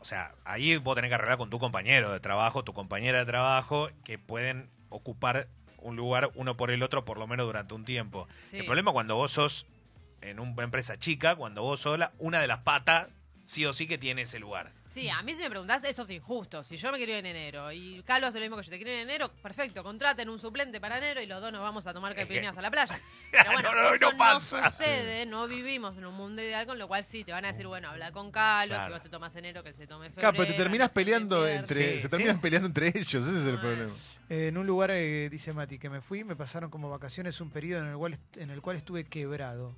O 0.00 0.04
sea, 0.04 0.34
ahí 0.44 0.76
vos 0.78 0.94
tenés 0.94 1.10
que 1.10 1.14
arreglar 1.14 1.38
con 1.38 1.50
tu 1.50 1.58
compañero 1.58 2.10
de 2.10 2.20
trabajo, 2.20 2.64
tu 2.64 2.72
compañera 2.72 3.18
de 3.18 3.26
trabajo, 3.26 3.90
que 4.02 4.18
pueden 4.18 4.70
ocupar 4.88 5.48
un 5.78 5.96
lugar 5.96 6.30
uno 6.34 6.56
por 6.56 6.70
el 6.70 6.82
otro 6.82 7.04
por 7.04 7.18
lo 7.18 7.26
menos 7.26 7.46
durante 7.46 7.74
un 7.74 7.84
tiempo. 7.84 8.26
Sí. 8.42 8.58
El 8.58 8.64
problema 8.66 8.92
cuando 8.92 9.16
vos 9.16 9.32
sos 9.32 9.66
en 10.22 10.40
una 10.40 10.62
empresa 10.62 10.98
chica, 10.98 11.36
cuando 11.36 11.62
vos 11.62 11.80
sola, 11.80 12.12
una 12.18 12.40
de 12.40 12.46
las 12.46 12.60
patas 12.60 13.08
sí 13.44 13.64
o 13.66 13.72
sí 13.72 13.86
que 13.86 13.98
tiene 13.98 14.22
ese 14.22 14.38
lugar. 14.38 14.72
Sí, 14.90 15.08
a 15.08 15.22
mí 15.22 15.34
si 15.34 15.42
me 15.42 15.50
preguntás, 15.50 15.84
eso 15.84 16.02
es 16.02 16.10
injusto. 16.10 16.64
Si 16.64 16.76
yo 16.76 16.90
me 16.90 16.96
quiero 16.98 17.12
ir 17.12 17.18
en 17.18 17.26
enero 17.26 17.70
y 17.70 18.02
Carlos 18.02 18.30
hace 18.30 18.38
lo 18.40 18.44
mismo 18.44 18.56
que 18.56 18.64
yo 18.64 18.70
te 18.70 18.76
quiero 18.76 18.90
ir 18.90 18.96
en 18.98 19.02
enero, 19.08 19.30
perfecto, 19.40 19.84
contraten 19.84 20.28
un 20.28 20.40
suplente 20.40 20.80
para 20.80 20.98
enero 20.98 21.22
y 21.22 21.26
los 21.26 21.40
dos 21.40 21.52
nos 21.52 21.60
vamos 21.60 21.86
a 21.86 21.94
tomar 21.94 22.12
caipirinhas 22.16 22.58
a 22.58 22.60
la 22.62 22.72
playa. 22.72 22.98
Pero 23.30 23.52
bueno, 23.52 23.72
No, 23.72 23.82
no, 23.82 23.94
eso 23.94 24.10
no 24.10 24.16
pasa. 24.18 24.68
sucede, 24.68 25.26
no 25.26 25.46
vivimos 25.46 25.96
en 25.96 26.06
un 26.06 26.14
mundo 26.14 26.42
ideal, 26.42 26.66
con 26.66 26.76
lo 26.76 26.88
cual 26.88 27.04
sí, 27.04 27.22
te 27.22 27.30
van 27.30 27.44
a 27.44 27.48
decir, 27.52 27.68
bueno, 27.68 27.88
habla 27.88 28.10
con 28.10 28.32
Carlos, 28.32 28.78
Claro. 28.78 28.90
si 28.90 28.92
vos 28.94 29.02
te 29.02 29.08
tomas 29.08 29.36
enero, 29.36 29.62
que 29.62 29.68
él 29.68 29.76
se 29.76 29.86
tome 29.86 30.08
febrero. 30.10 30.22
Claro, 30.32 30.36
pero 30.36 30.56
te 30.56 30.70
qué 30.88 30.88
peleando 30.92 31.46
entre. 31.46 31.94
Sí, 31.94 32.00
se 32.00 32.08
terminan 32.08 32.36
sí. 32.36 32.42
peleando 32.42 32.66
entre 32.66 32.88
ellos, 32.88 33.14
ese 33.28 33.38
es 33.38 33.46
el 33.46 33.56
Ah. 33.58 33.60
problema. 33.60 33.92
Eh, 34.28 34.48
en 34.48 34.58
un 34.58 34.66
lugar, 34.66 34.90
eh, 34.90 35.28
dice 35.30 35.52
Mati, 35.52 35.78
que 35.78 35.88
me 35.88 36.00
fui, 36.00 36.24
me 36.24 36.34
pasaron 36.34 36.68
como 36.68 36.90
vacaciones 36.90 37.40
un 37.40 37.50
periodo 37.50 37.82
en 37.84 37.90
el 37.90 37.96
cual, 37.96 38.14
est- 38.14 38.36
en 38.38 38.50
el 38.50 38.60
cual 38.60 38.76
estuve 38.76 39.04
quebrado, 39.04 39.76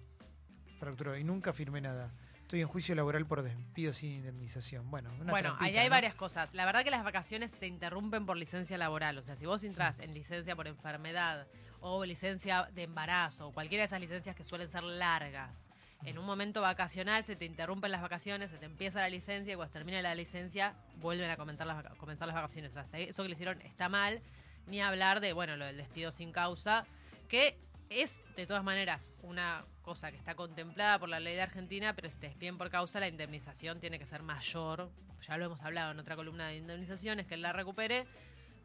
fracturado, 0.79 1.19
y 1.19 1.25
nunca 1.25 1.53
firmé 1.53 1.83
nada. 1.83 2.11
Estoy 2.53 2.61
en 2.61 2.69
juicio 2.69 2.95
laboral 2.95 3.25
por 3.25 3.41
despido 3.41 3.95
sin 3.95 4.13
indemnización. 4.13 4.91
Bueno, 4.91 5.09
una 5.19 5.31
Bueno, 5.31 5.57
trampita, 5.57 5.65
ahí 5.65 5.77
hay 5.79 5.89
¿no? 5.89 5.95
varias 5.95 6.15
cosas. 6.15 6.53
La 6.53 6.67
verdad 6.67 6.85
que 6.85 6.91
las 6.91 7.03
vacaciones 7.03 7.51
se 7.51 7.67
interrumpen 7.67 8.27
por 8.27 8.37
licencia 8.37 8.77
laboral. 8.77 9.17
O 9.17 9.23
sea, 9.23 9.37
si 9.37 9.47
vos 9.47 9.65
entras 9.65 9.99
en 10.01 10.13
licencia 10.13 10.55
por 10.55 10.69
enfermedad 10.69 11.47
o 11.81 12.05
licencia 12.05 12.69
de 12.75 12.83
embarazo 12.83 13.49
o 13.49 13.53
cualquiera 13.55 13.81
de 13.81 13.87
esas 13.87 14.01
licencias 14.03 14.37
que 14.37 14.45
suelen 14.45 14.69
ser 14.69 14.83
largas, 14.83 15.71
en 16.05 16.19
un 16.19 16.27
momento 16.27 16.61
vacacional 16.61 17.25
se 17.25 17.37
te 17.37 17.47
interrumpen 17.47 17.91
las 17.91 18.03
vacaciones, 18.03 18.51
se 18.51 18.59
te 18.59 18.67
empieza 18.67 19.01
la 19.01 19.09
licencia 19.09 19.55
y 19.55 19.57
cuando 19.57 19.73
termina 19.73 20.03
la 20.03 20.15
licencia 20.15 20.75
vuelven 20.97 21.31
a 21.31 21.39
comentar 21.39 21.67
las 21.67 21.83
comenzar 21.97 22.29
las 22.29 22.35
vacaciones. 22.35 22.77
O 22.77 22.85
sea, 22.85 23.01
eso 23.01 23.23
que 23.23 23.31
le 23.31 23.33
hicieron 23.33 23.63
está 23.63 23.89
mal. 23.89 24.21
Ni 24.67 24.83
hablar 24.83 25.21
de, 25.21 25.33
bueno, 25.33 25.57
lo 25.57 25.65
del 25.65 25.79
despido 25.79 26.13
sin 26.13 26.33
causa, 26.33 26.85
que 27.31 27.57
es 28.01 28.21
de 28.37 28.47
todas 28.47 28.65
maneras 28.65 29.13
una 29.23 29.65
cosa 29.83 30.11
que 30.11 30.17
está 30.17 30.35
contemplada 30.35 30.99
por 30.99 31.09
la 31.09 31.21
ley 31.21 31.35
de 31.35 31.43
Argentina, 31.43 31.95
pero 31.95 32.09
si 32.11 32.19
te 32.19 32.29
despiden 32.29 32.57
por 32.57 32.71
causa, 32.71 33.01
la 33.01 33.09
indemnización 33.09 33.81
tiene 33.81 33.99
que 33.99 34.07
ser 34.07 34.23
mayor. 34.23 34.91
Ya 35.27 35.37
lo 35.37 35.45
hemos 35.45 35.63
hablado 35.63 35.93
en 35.93 35.99
otra 35.99 36.17
columna 36.17 36.49
de 36.49 36.57
indemnizaciones, 36.57 37.27
que 37.27 37.35
él 37.35 37.43
la 37.43 37.53
recupere. 37.53 38.07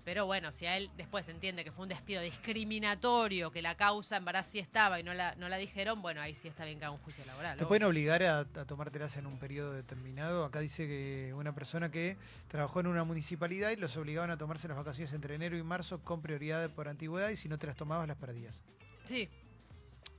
Pero 0.08 0.26
bueno, 0.26 0.54
si 0.54 0.66
a 0.66 0.78
él 0.78 0.90
después 0.96 1.28
entiende 1.28 1.66
que 1.66 1.72
fue 1.74 1.84
un 1.84 1.90
despido 1.90 2.22
discriminatorio, 2.22 3.52
que 3.52 3.62
la 3.62 3.76
causa 3.76 4.16
en 4.16 4.24
verdad 4.24 4.46
sí 4.50 4.58
estaba 4.58 5.02
y 5.02 5.04
no 5.04 5.14
la, 5.14 5.36
no 5.36 5.50
la 5.50 5.58
dijeron, 5.58 6.02
bueno, 6.02 6.22
ahí 6.22 6.34
sí 6.34 6.48
está 6.48 6.64
bien 6.64 6.80
que 6.80 6.86
haga 6.86 6.94
un 6.94 7.02
juicio 7.02 7.26
laboral. 7.26 7.58
¿Te 7.58 7.66
pueden 7.66 7.84
obligar 7.84 8.24
a, 8.24 8.40
a 8.40 8.46
tomártelas 8.66 9.18
en 9.18 9.26
un 9.26 9.38
periodo 9.38 9.74
determinado? 9.74 10.46
Acá 10.46 10.62
dice 10.62 10.88
que 10.88 11.34
una 11.36 11.54
persona 11.54 11.92
que 11.92 12.16
trabajó 12.48 12.80
en 12.80 12.88
una 12.88 13.04
municipalidad 13.04 13.72
y 13.72 13.76
los 13.76 13.98
obligaban 13.98 14.32
a 14.32 14.38
tomarse 14.38 14.70
las 14.70 14.78
vacaciones 14.78 15.12
entre 15.12 15.36
enero 15.36 15.58
y 15.58 15.64
marzo 15.64 16.02
con 16.02 16.22
prioridad 16.22 16.70
por 16.70 16.88
antigüedad 16.88 17.28
y 17.28 17.36
si 17.36 17.50
no 17.50 17.60
te 17.60 17.68
las 17.68 17.76
tomabas 17.76 18.08
las 18.08 18.16
perdías. 18.16 18.64
Sí, 19.08 19.30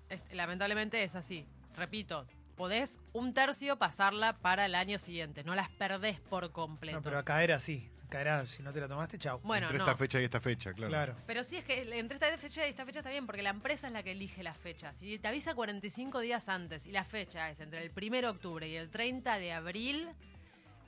Es- 0.09 0.23
lamentablemente 0.33 1.03
es 1.03 1.15
así. 1.15 1.47
Repito, 1.77 2.27
podés 2.57 2.99
un 3.13 3.35
tercio 3.35 3.77
pasarla 3.79 4.39
para 4.39 4.65
el 4.67 4.75
año 4.75 4.99
siguiente, 4.99 5.45
no 5.45 5.55
las 5.55 5.69
perdés 5.71 6.19
por 6.21 6.51
completo. 6.51 6.97
No, 6.97 7.03
pero 7.03 7.19
acá 7.19 7.43
era 7.45 7.57
así. 7.57 7.91
Acá 8.07 8.23
era, 8.23 8.47
si 8.47 8.63
no 8.63 8.73
te 8.73 8.81
la 8.81 8.89
tomaste, 8.89 9.19
chao. 9.19 9.39
bueno, 9.41 9.67
Entre 9.67 9.77
no. 9.77 9.85
esta 9.85 9.95
fecha 9.95 10.19
y 10.19 10.25
esta 10.25 10.41
fecha, 10.41 10.73
claro. 10.73 10.89
Claro. 10.91 11.17
Pero 11.27 11.45
sí 11.45 11.57
es 11.59 11.65
que 11.65 11.83
entre 11.99 12.15
esta 12.15 12.39
fecha 12.39 12.67
y 12.67 12.71
esta 12.71 12.87
fecha 12.87 13.01
está 13.01 13.11
bien, 13.11 13.27
porque 13.27 13.43
la 13.43 13.51
empresa 13.51 13.89
es 13.89 13.93
la 13.93 14.03
que 14.03 14.13
elige 14.13 14.43
la 14.43 14.55
fecha. 14.55 14.95
Si 14.95 15.19
te 15.19 15.29
avisa 15.29 15.55
45 15.55 16.21
días 16.21 16.49
antes 16.49 16.87
y 16.87 16.91
la 16.93 17.05
fecha 17.05 17.51
es 17.51 17.61
entre 17.61 17.85
el 17.85 17.93
1 17.95 18.23
de 18.23 18.27
octubre 18.29 18.67
y 18.67 18.77
el 18.77 18.89
30 18.89 19.39
de 19.39 19.53
abril, 19.53 20.09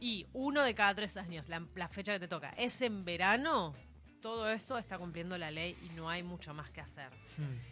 y 0.01 0.27
uno 0.33 0.63
de 0.63 0.75
cada 0.75 0.95
tres 0.95 1.19
años, 1.19 1.51
la, 1.51 1.63
la 1.75 1.89
fecha 1.89 2.15
que 2.15 2.21
te 2.21 2.29
toca, 2.29 2.55
es 2.57 2.81
en 2.81 3.05
verano, 3.05 3.75
todo 4.23 4.49
eso 4.51 4.79
está 4.79 4.97
cumpliendo 4.97 5.37
la 5.37 5.51
ley 5.51 5.77
y 5.83 5.91
no 5.95 6.09
hay 6.09 6.23
mucho 6.23 6.55
más 6.55 6.71
que 6.71 6.81
hacer. 6.81 7.11
Mm. 7.37 7.70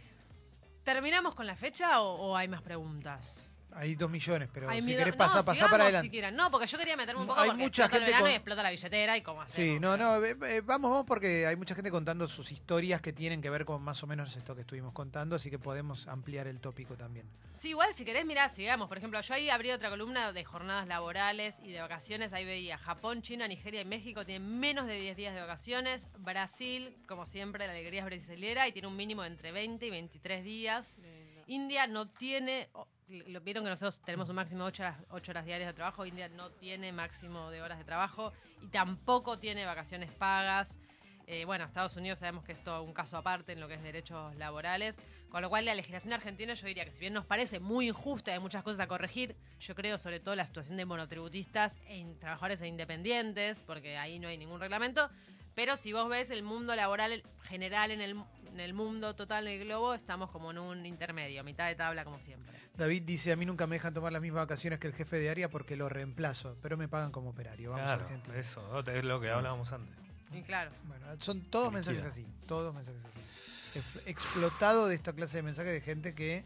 ¿Terminamos 0.88 1.34
con 1.34 1.46
la 1.46 1.54
fecha 1.54 2.00
o, 2.00 2.14
o 2.14 2.34
hay 2.34 2.48
más 2.48 2.62
preguntas? 2.62 3.52
Hay 3.80 3.94
dos 3.94 4.10
millones, 4.10 4.48
pero 4.52 4.68
Hay 4.68 4.82
si 4.82 4.88
querés 4.96 5.14
no, 5.14 5.16
pasar, 5.16 5.42
sigamos 5.42 5.70
para 5.70 5.84
si 5.84 5.88
adelante. 5.88 6.10
quieren. 6.10 6.34
No, 6.34 6.50
porque 6.50 6.66
yo 6.66 6.76
quería 6.78 6.96
meterme 6.96 7.20
un 7.22 7.28
poco 7.28 7.38
Hay 7.38 7.50
porque 7.50 7.62
mucha 7.62 7.84
explota 7.84 7.96
el 7.96 8.00
gente 8.00 8.10
verano 8.10 8.24
con- 8.24 8.32
y 8.32 8.34
explota 8.34 8.62
la 8.64 8.70
billetera 8.70 9.16
y 9.16 9.22
cómo 9.22 9.42
hacemos. 9.42 9.74
Sí, 9.74 9.80
no, 9.80 9.96
no, 9.96 10.24
eh, 10.24 10.36
eh, 10.42 10.62
vamos, 10.64 10.90
vamos 10.90 11.06
porque 11.06 11.46
hay 11.46 11.54
mucha 11.54 11.76
gente 11.76 11.90
contando 11.92 12.26
sus 12.26 12.50
historias 12.50 13.00
que 13.00 13.12
tienen 13.12 13.40
que 13.40 13.50
ver 13.50 13.64
con 13.64 13.80
más 13.82 14.02
o 14.02 14.08
menos 14.08 14.36
esto 14.36 14.54
que 14.56 14.62
estuvimos 14.62 14.92
contando, 14.92 15.36
así 15.36 15.48
que 15.48 15.60
podemos 15.60 16.08
ampliar 16.08 16.48
el 16.48 16.58
tópico 16.60 16.96
también. 16.96 17.30
Sí, 17.52 17.68
igual 17.70 17.94
si 17.94 18.04
querés, 18.04 18.26
mirá, 18.26 18.48
sigamos. 18.48 18.88
Por 18.88 18.98
ejemplo, 18.98 19.20
yo 19.20 19.34
ahí 19.34 19.48
abrí 19.48 19.70
otra 19.70 19.90
columna 19.90 20.32
de 20.32 20.44
jornadas 20.44 20.88
laborales 20.88 21.56
y 21.62 21.70
de 21.70 21.80
vacaciones. 21.80 22.32
Ahí 22.32 22.44
veía 22.44 22.78
Japón, 22.78 23.22
China, 23.22 23.46
Nigeria 23.46 23.80
y 23.80 23.84
México 23.84 24.24
tienen 24.26 24.58
menos 24.58 24.86
de 24.88 24.94
10 25.00 25.16
días 25.16 25.34
de 25.34 25.40
vacaciones. 25.40 26.08
Brasil, 26.18 26.96
como 27.06 27.26
siempre, 27.26 27.64
la 27.66 27.72
alegría 27.72 28.00
es 28.00 28.06
brasilera 28.06 28.66
y 28.66 28.72
tiene 28.72 28.88
un 28.88 28.96
mínimo 28.96 29.22
de 29.22 29.28
entre 29.28 29.52
20 29.52 29.86
y 29.86 29.90
23 29.90 30.44
días. 30.44 31.00
India 31.46 31.86
no 31.86 32.08
tiene, 32.08 32.68
oh, 32.74 32.86
lo 33.08 33.40
vieron 33.40 33.64
que 33.64 33.70
nosotros 33.70 34.00
tenemos 34.00 34.28
un 34.28 34.36
máximo 34.36 34.64
de 34.64 34.68
8 34.68 34.82
horas, 34.82 34.96
ocho 35.10 35.32
horas 35.32 35.46
diarias 35.46 35.68
de 35.68 35.74
trabajo, 35.74 36.04
India 36.04 36.28
no 36.28 36.50
tiene 36.50 36.92
máximo 36.92 37.50
de 37.50 37.62
horas 37.62 37.78
de 37.78 37.84
trabajo 37.84 38.32
y 38.62 38.66
tampoco 38.68 39.38
tiene 39.38 39.64
vacaciones 39.64 40.10
pagas. 40.12 40.78
Eh, 41.26 41.44
bueno, 41.44 41.64
Estados 41.64 41.94
Unidos 41.96 42.20
sabemos 42.20 42.42
que 42.44 42.52
es 42.52 42.64
todo 42.64 42.82
un 42.82 42.94
caso 42.94 43.18
aparte 43.18 43.52
en 43.52 43.60
lo 43.60 43.68
que 43.68 43.74
es 43.74 43.82
derechos 43.82 44.34
laborales, 44.36 44.98
con 45.28 45.42
lo 45.42 45.50
cual 45.50 45.66
la 45.66 45.74
legislación 45.74 46.14
argentina 46.14 46.54
yo 46.54 46.66
diría 46.66 46.86
que 46.86 46.90
si 46.90 47.00
bien 47.00 47.12
nos 47.12 47.26
parece 47.26 47.60
muy 47.60 47.88
injusta 47.88 48.30
y 48.30 48.34
hay 48.34 48.40
muchas 48.40 48.62
cosas 48.62 48.80
a 48.80 48.86
corregir, 48.86 49.36
yo 49.60 49.74
creo 49.74 49.98
sobre 49.98 50.20
todo 50.20 50.34
la 50.34 50.46
situación 50.46 50.78
de 50.78 50.86
monotributistas 50.86 51.78
en 51.86 52.18
trabajadores 52.18 52.62
e 52.62 52.66
independientes, 52.66 53.62
porque 53.62 53.98
ahí 53.98 54.18
no 54.18 54.28
hay 54.28 54.38
ningún 54.38 54.58
reglamento, 54.58 55.10
pero 55.58 55.76
si 55.76 55.92
vos 55.92 56.08
ves 56.08 56.30
el 56.30 56.44
mundo 56.44 56.76
laboral 56.76 57.20
general 57.42 57.90
en 57.90 58.00
el, 58.00 58.16
en 58.52 58.60
el 58.60 58.74
mundo 58.74 59.16
total 59.16 59.46
del 59.46 59.64
globo, 59.64 59.92
estamos 59.92 60.30
como 60.30 60.52
en 60.52 60.58
un 60.58 60.86
intermedio, 60.86 61.42
mitad 61.42 61.66
de 61.66 61.74
tabla 61.74 62.04
como 62.04 62.20
siempre. 62.20 62.52
David 62.76 63.02
dice, 63.02 63.32
a 63.32 63.36
mí 63.36 63.44
nunca 63.44 63.66
me 63.66 63.74
dejan 63.74 63.92
tomar 63.92 64.12
las 64.12 64.22
mismas 64.22 64.42
vacaciones 64.44 64.78
que 64.78 64.86
el 64.86 64.94
jefe 64.94 65.18
de 65.18 65.30
área 65.30 65.50
porque 65.50 65.74
lo 65.74 65.88
reemplazo, 65.88 66.56
pero 66.62 66.76
me 66.76 66.86
pagan 66.86 67.10
como 67.10 67.30
operario. 67.30 67.72
Vamos 67.72 67.86
Claro, 67.86 68.04
Argentina. 68.04 68.38
eso, 68.38 68.80
es 68.88 69.04
lo 69.04 69.20
que 69.20 69.30
hablábamos 69.30 69.72
antes. 69.72 69.96
Y 70.32 70.42
claro. 70.42 70.70
Bueno, 70.84 71.06
son 71.18 71.40
todos 71.50 71.72
mensajes 71.72 72.04
así, 72.04 72.24
todos 72.46 72.72
mensajes 72.72 73.02
así. 73.04 73.78
Ex- 73.80 74.06
Explotado 74.06 74.86
de 74.86 74.94
esta 74.94 75.12
clase 75.12 75.38
de 75.38 75.42
mensajes 75.42 75.72
de 75.72 75.80
gente 75.80 76.14
que 76.14 76.44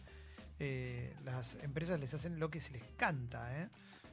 eh, 0.59 1.15
las 1.27 1.57
empresas 1.57 2.01
les 2.01 2.15
hacen 2.15 2.39
lo 2.39 2.51
que 2.51 2.61
se 2.61 2.73
les 2.73 2.83
canta. 2.97 3.61
¿eh? 3.61 3.69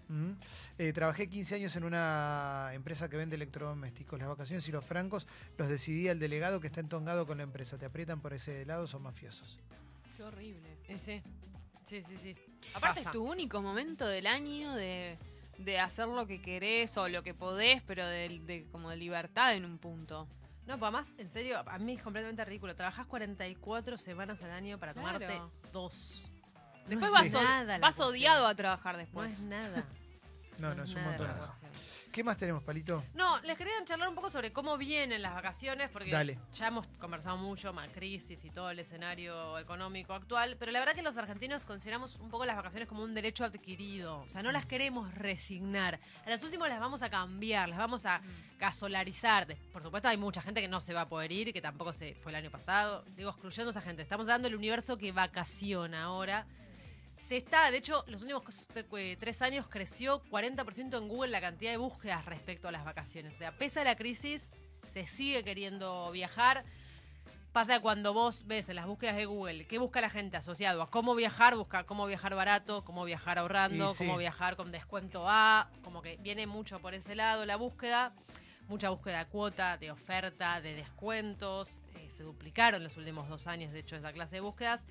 Mm. 0.10 0.32
Eh, 0.80 0.92
trabajé 0.92 1.30
15 1.30 1.56
años 1.56 1.76
en 1.76 1.84
una 1.84 2.72
empresa 2.74 3.10
que 3.10 3.16
vende 3.18 3.36
electrodomésticos. 3.36 4.20
Las 4.20 4.28
vacaciones 4.28 4.68
y 4.68 4.72
los 4.72 4.84
francos 4.84 5.28
los 5.58 5.70
decidía 5.70 6.12
el 6.12 6.20
delegado 6.20 6.60
que 6.60 6.68
está 6.68 6.80
entongado 6.82 7.26
con 7.28 7.38
la 7.38 7.44
empresa. 7.44 7.78
Te 7.78 7.86
aprietan 7.86 8.20
por 8.20 8.34
ese 8.34 8.66
lado, 8.66 8.88
son 8.88 9.04
mafiosos. 9.04 9.60
Qué 10.18 10.24
horrible. 10.24 10.78
Y 10.90 10.98
sí, 10.98 11.22
sí, 11.86 12.04
sí. 12.22 12.36
Aparte 12.74 13.02
Pasa. 13.02 13.10
es 13.10 13.14
tu 13.14 13.24
único 13.24 13.62
momento 13.62 14.06
del 14.08 14.28
año 14.28 14.74
de, 14.76 15.18
de 15.60 15.80
hacer 15.80 16.08
lo 16.08 16.26
que 16.28 16.42
querés 16.42 16.98
o 16.98 17.08
lo 17.08 17.24
que 17.24 17.34
podés, 17.34 17.82
pero 17.84 18.06
de, 18.08 18.40
de- 18.46 18.68
como 18.72 18.90
de 18.90 18.98
libertad 18.98 19.54
en 19.54 19.64
un 19.66 19.78
punto. 19.78 20.28
No, 20.68 20.78
pues 20.78 20.84
además, 20.90 21.14
en 21.18 21.30
serio, 21.30 21.64
a 21.68 21.78
mí 21.80 21.94
es 21.94 22.02
completamente 22.04 22.44
ridículo. 22.46 22.76
Trabajás 22.76 23.06
44 23.08 23.98
semanas 23.98 24.42
al 24.44 24.52
año 24.52 24.78
para 24.80 24.94
tomarte 24.94 25.26
Claro. 25.26 25.52
dos. 25.72 26.26
Después 26.88 27.12
no 27.12 27.18
vas, 27.18 27.32
nada 27.32 27.78
vas 27.78 28.00
odiado 28.00 28.48
a 28.48 28.56
trabajar 28.56 28.94
No 28.96 29.00
después. 29.00 29.34
es 29.34 29.46
nada. 29.46 29.86
No, 30.60 30.76
no, 30.76 30.84
es 30.84 30.94
un 30.94 31.04
montón. 31.04 31.30
¿Qué 32.12 32.24
más 32.24 32.38
tenemos, 32.38 32.64
Palito? 32.64 33.04
No, 33.14 33.40
les 33.42 33.58
quería 33.58 33.74
charlar 33.86 34.10
un 34.10 34.16
poco 34.16 34.30
sobre 34.30 34.52
cómo 34.52 34.78
vienen 34.78 35.22
las 35.22 35.34
vacaciones, 35.34 35.90
porque 35.90 36.10
Dale. 36.10 36.40
ya 36.52 36.68
hemos 36.68 36.88
conversado 37.00 37.38
mucho, 37.38 37.72
más 37.72 37.88
crisis 37.90 38.44
y 38.44 38.50
todo 38.50 38.72
el 38.72 38.80
escenario 38.80 39.60
económico 39.60 40.14
actual, 40.14 40.58
pero 40.60 40.72
la 40.72 40.80
verdad 40.80 40.96
que 40.96 41.04
los 41.04 41.18
argentinos 41.18 41.66
consideramos 41.66 42.16
un 42.16 42.30
poco 42.30 42.46
las 42.46 42.56
vacaciones 42.56 42.90
como 42.90 43.04
un 43.04 43.14
derecho 43.14 43.46
adquirido, 43.46 44.22
o 44.22 44.30
sea, 44.30 44.42
no 44.42 44.52
las 44.52 44.66
queremos 44.66 45.14
resignar. 45.14 46.00
A 46.26 46.30
las 46.30 46.44
últimas 46.44 46.70
las 46.70 46.80
vamos 46.80 47.04
a 47.04 47.10
cambiar, 47.10 47.70
las 47.70 47.78
vamos 47.78 48.06
a 48.06 48.22
gasolarizar. 48.58 49.48
Por 49.72 49.84
supuesto, 49.84 50.10
hay 50.10 50.18
mucha 50.18 50.42
gente 50.42 50.62
que 50.62 50.68
no 50.68 50.82
se 50.82 50.94
va 50.94 51.02
a 51.02 51.10
poder 51.10 51.32
ir, 51.32 51.54
que 51.54 51.62
tampoco 51.62 51.94
se 51.94 52.16
fue 52.16 52.32
el 52.32 52.38
año 52.38 52.50
pasado. 52.50 53.06
Digo, 53.16 53.30
excluyendo 53.30 53.70
a 53.70 53.72
esa 53.72 53.82
gente. 53.82 54.02
Estamos 54.02 54.28
hablando 54.28 54.48
del 54.48 54.56
universo 54.56 54.98
que 54.98 55.12
vacaciona 55.12 56.04
ahora. 56.04 56.46
Se 57.20 57.38
está, 57.38 57.70
de 57.70 57.78
hecho, 57.78 58.04
los 58.08 58.22
últimos 58.22 58.68
tres 59.20 59.42
años 59.42 59.68
creció 59.68 60.24
40% 60.32 60.98
en 60.98 61.08
Google 61.08 61.32
la 61.32 61.42
cantidad 61.42 61.72
de 61.72 61.78
búsquedas 61.78 62.26
respecto 62.26 62.68
a 62.68 62.72
las 62.72 62.86
vacaciones. 62.86 63.36
O 63.36 63.38
sea, 63.38 63.52
pese 63.52 63.82
a 63.82 63.84
la 63.84 63.96
crisis, 63.96 64.52
se 64.84 65.06
sigue 65.06 65.44
queriendo 65.44 66.12
viajar. 66.12 66.64
Pasa 67.52 67.80
cuando 67.82 68.14
vos 68.14 68.46
ves 68.46 68.70
en 68.70 68.76
las 68.76 68.86
búsquedas 68.86 69.16
de 69.16 69.26
Google 69.26 69.66
qué 69.66 69.80
busca 69.80 70.02
la 70.02 70.10
gente 70.10 70.38
asociado 70.38 70.84
a 70.84 70.90
cómo 70.90 71.16
viajar, 71.16 71.56
busca 71.56 71.84
cómo 71.84 72.06
viajar 72.06 72.36
barato, 72.36 72.86
cómo 72.86 73.06
viajar 73.06 73.40
ahorrando, 73.40 73.94
sí. 73.94 74.06
cómo 74.06 74.18
viajar 74.18 74.56
con 74.56 74.72
descuento 74.72 75.26
A, 75.28 75.70
como 75.84 76.02
que 76.02 76.18
viene 76.18 76.46
mucho 76.46 76.80
por 76.80 76.94
ese 76.94 77.16
lado 77.16 77.46
la 77.46 77.56
búsqueda. 77.56 78.14
Mucha 78.68 78.90
búsqueda 78.92 79.26
de 79.26 79.32
cuota, 79.32 79.78
de 79.78 79.90
oferta, 79.90 80.62
de 80.62 80.76
descuentos. 80.76 81.82
eh, 81.96 82.10
se 82.16 82.22
duplicaron 82.22 82.84
los 82.84 82.98
últimos 82.98 83.28
dos 83.28 83.48
años, 83.48 83.72
de 83.72 83.80
hecho, 83.80 83.96
esa 83.96 84.14
clase 84.14 84.36
de 84.36 84.42
búsquedas. 84.42 84.86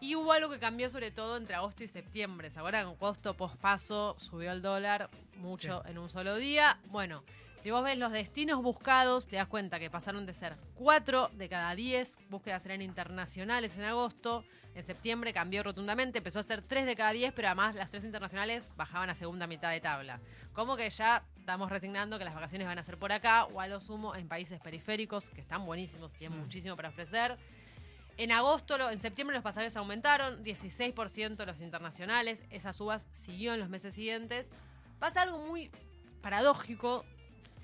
Y 0.00 0.14
hubo 0.14 0.32
algo 0.32 0.48
que 0.50 0.60
cambió 0.60 0.88
sobre 0.90 1.10
todo 1.10 1.36
entre 1.36 1.56
agosto 1.56 1.82
y 1.82 1.88
septiembre. 1.88 2.50
¿Se 2.50 2.58
acuerdan? 2.60 2.86
Agosto 2.86 3.34
pospaso 3.34 4.14
subió 4.18 4.52
el 4.52 4.62
dólar 4.62 5.10
mucho 5.38 5.84
en 5.86 5.98
un 5.98 6.08
solo 6.08 6.36
día. 6.36 6.78
Bueno, 6.86 7.24
si 7.58 7.72
vos 7.72 7.82
ves 7.82 7.98
los 7.98 8.12
destinos 8.12 8.62
buscados, 8.62 9.26
te 9.26 9.36
das 9.36 9.48
cuenta 9.48 9.80
que 9.80 9.90
pasaron 9.90 10.24
de 10.24 10.32
ser 10.34 10.56
4 10.76 11.30
de 11.34 11.48
cada 11.48 11.74
10 11.74 12.16
búsquedas 12.30 12.64
eran 12.66 12.80
internacionales 12.80 13.76
en 13.76 13.84
agosto. 13.84 14.44
En 14.76 14.84
septiembre 14.84 15.32
cambió 15.32 15.64
rotundamente, 15.64 16.18
empezó 16.18 16.38
a 16.38 16.44
ser 16.44 16.62
3 16.62 16.86
de 16.86 16.94
cada 16.94 17.10
10, 17.10 17.32
pero 17.32 17.48
además 17.48 17.74
las 17.74 17.90
tres 17.90 18.04
internacionales 18.04 18.70
bajaban 18.76 19.10
a 19.10 19.14
segunda 19.16 19.48
mitad 19.48 19.72
de 19.72 19.80
tabla. 19.80 20.20
Como 20.52 20.76
que 20.76 20.88
ya 20.88 21.24
estamos 21.36 21.68
resignando 21.70 22.16
que 22.20 22.24
las 22.24 22.34
vacaciones 22.34 22.68
van 22.68 22.78
a 22.78 22.84
ser 22.84 22.96
por 22.98 23.10
acá 23.10 23.46
o 23.46 23.60
a 23.60 23.66
lo 23.66 23.80
sumo 23.80 24.14
en 24.14 24.28
países 24.28 24.60
periféricos, 24.60 25.30
que 25.30 25.40
están 25.40 25.66
buenísimos, 25.66 26.14
tienen 26.14 26.38
Mm. 26.38 26.42
muchísimo 26.42 26.76
para 26.76 26.90
ofrecer. 26.90 27.36
En 28.18 28.32
agosto, 28.32 28.90
en 28.90 28.98
septiembre 28.98 29.36
los 29.36 29.44
pasajes 29.44 29.76
aumentaron, 29.76 30.44
16% 30.44 31.46
los 31.46 31.60
internacionales, 31.60 32.42
esas 32.50 32.74
subas 32.74 33.06
siguió 33.12 33.54
en 33.54 33.60
los 33.60 33.68
meses 33.68 33.94
siguientes. 33.94 34.50
Pasa 34.98 35.22
algo 35.22 35.38
muy 35.38 35.70
paradójico, 36.20 37.04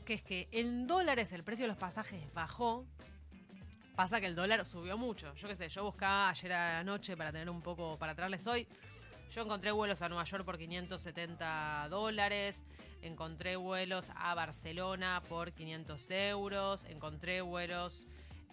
que 0.06 0.14
es 0.14 0.22
que 0.22 0.46
en 0.52 0.86
dólares 0.86 1.32
el 1.32 1.42
precio 1.42 1.64
de 1.64 1.70
los 1.70 1.76
pasajes 1.76 2.32
bajó, 2.34 2.86
pasa 3.96 4.20
que 4.20 4.26
el 4.26 4.36
dólar 4.36 4.64
subió 4.64 4.96
mucho. 4.96 5.34
Yo 5.34 5.48
qué 5.48 5.56
sé, 5.56 5.68
yo 5.68 5.82
buscaba 5.82 6.28
ayer 6.28 6.52
a 6.52 6.74
la 6.74 6.84
noche 6.84 7.16
para 7.16 7.32
tener 7.32 7.50
un 7.50 7.60
poco, 7.60 7.98
para 7.98 8.14
traerles 8.14 8.46
hoy, 8.46 8.68
yo 9.32 9.42
encontré 9.42 9.72
vuelos 9.72 10.02
a 10.02 10.08
Nueva 10.08 10.22
York 10.22 10.44
por 10.44 10.56
570 10.56 11.88
dólares, 11.90 12.62
encontré 13.02 13.56
vuelos 13.56 14.12
a 14.14 14.32
Barcelona 14.36 15.20
por 15.28 15.50
500 15.50 16.10
euros, 16.12 16.84
encontré 16.84 17.40
vuelos 17.40 18.06